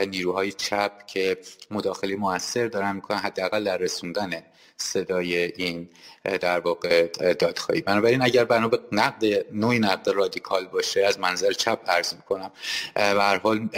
نیروهای 0.07 0.51
چپ 0.51 1.05
که 1.07 1.37
مداخله 1.71 2.15
موثر 2.15 2.67
دارن 2.67 2.95
می‌کنن 2.95 3.17
حداقل 3.17 3.63
در 3.63 3.77
رسوندن 3.77 4.43
صدای 4.81 5.43
این 5.43 5.89
در 6.23 6.59
واقع 6.59 7.07
دادخواهی. 7.33 7.81
بنابراین 7.81 8.21
اگر 8.21 8.43
بنا 8.43 8.67
به 8.67 8.79
نقد 8.91 9.45
نوعی 9.51 9.79
نقد 9.79 10.09
رادیکال 10.09 10.65
باشه 10.65 11.05
از 11.05 11.19
منظر 11.19 11.51
چپ 11.51 11.79
عرض 11.87 12.13
می‌کنم 12.13 12.51
و 12.95 13.21
هر 13.21 13.37
حال 13.37 13.69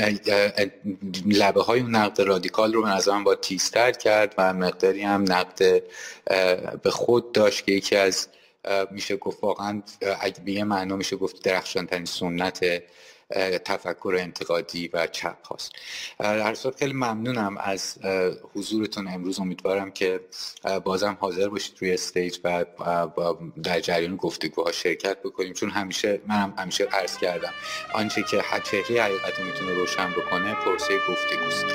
لبه 1.26 1.64
های 1.64 1.84
نقد 1.84 2.22
رادیکال 2.22 2.74
رو 2.74 2.82
به 2.82 2.90
نظرم 2.90 3.24
با 3.24 3.36
تیزتر 3.36 3.92
کرد 3.92 4.36
و 4.38 4.54
مقداری 4.54 5.02
هم 5.02 5.22
نقد 5.22 5.84
به 6.84 6.90
خود 6.92 7.32
داشت 7.32 7.66
که 7.66 7.72
یکی 7.72 7.96
از 7.96 8.28
میشه 8.92 9.16
گفت 9.16 9.44
واقعا 9.44 9.82
اگه 10.22 10.40
به 10.46 10.64
معنا 10.64 10.96
میشه 10.96 11.16
گفت 11.16 11.44
درخشان 11.44 11.88
ترین 11.88 12.06
سنت 12.06 12.84
تفکر 13.66 14.16
انتقادی 14.20 14.90
و 14.94 15.08
چپ 15.08 15.48
هاست. 15.48 15.72
در 16.20 16.54
صورت 16.54 16.80
خیلی 16.80 16.94
ممنونم 16.94 17.58
از 17.58 17.98
حضورتون. 18.56 19.08
امروز 19.08 19.40
امیدوارم 19.40 19.92
که 19.92 20.20
بازم 20.84 21.18
حاضر 21.20 21.50
باشید 21.50 21.78
روی 21.80 21.94
استیج 21.94 22.38
و 22.44 22.66
در 23.64 23.80
جریان 23.80 24.16
گفتگوها 24.16 24.72
شرکت 24.72 25.18
بکنیم. 25.24 25.54
چون 25.54 25.70
همیشه 25.70 26.22
منم 26.28 26.54
همیشه 26.58 26.84
عرض 26.84 27.18
کردم 27.18 27.54
آنچه 27.94 28.24
که 28.24 28.44
چهره 28.64 29.04
حقیقت 29.04 29.40
می‌تونه 29.40 29.74
روشن 29.74 30.12
بکنه 30.12 30.54
پرسه 30.54 30.94
گفتگوست. 31.10 31.66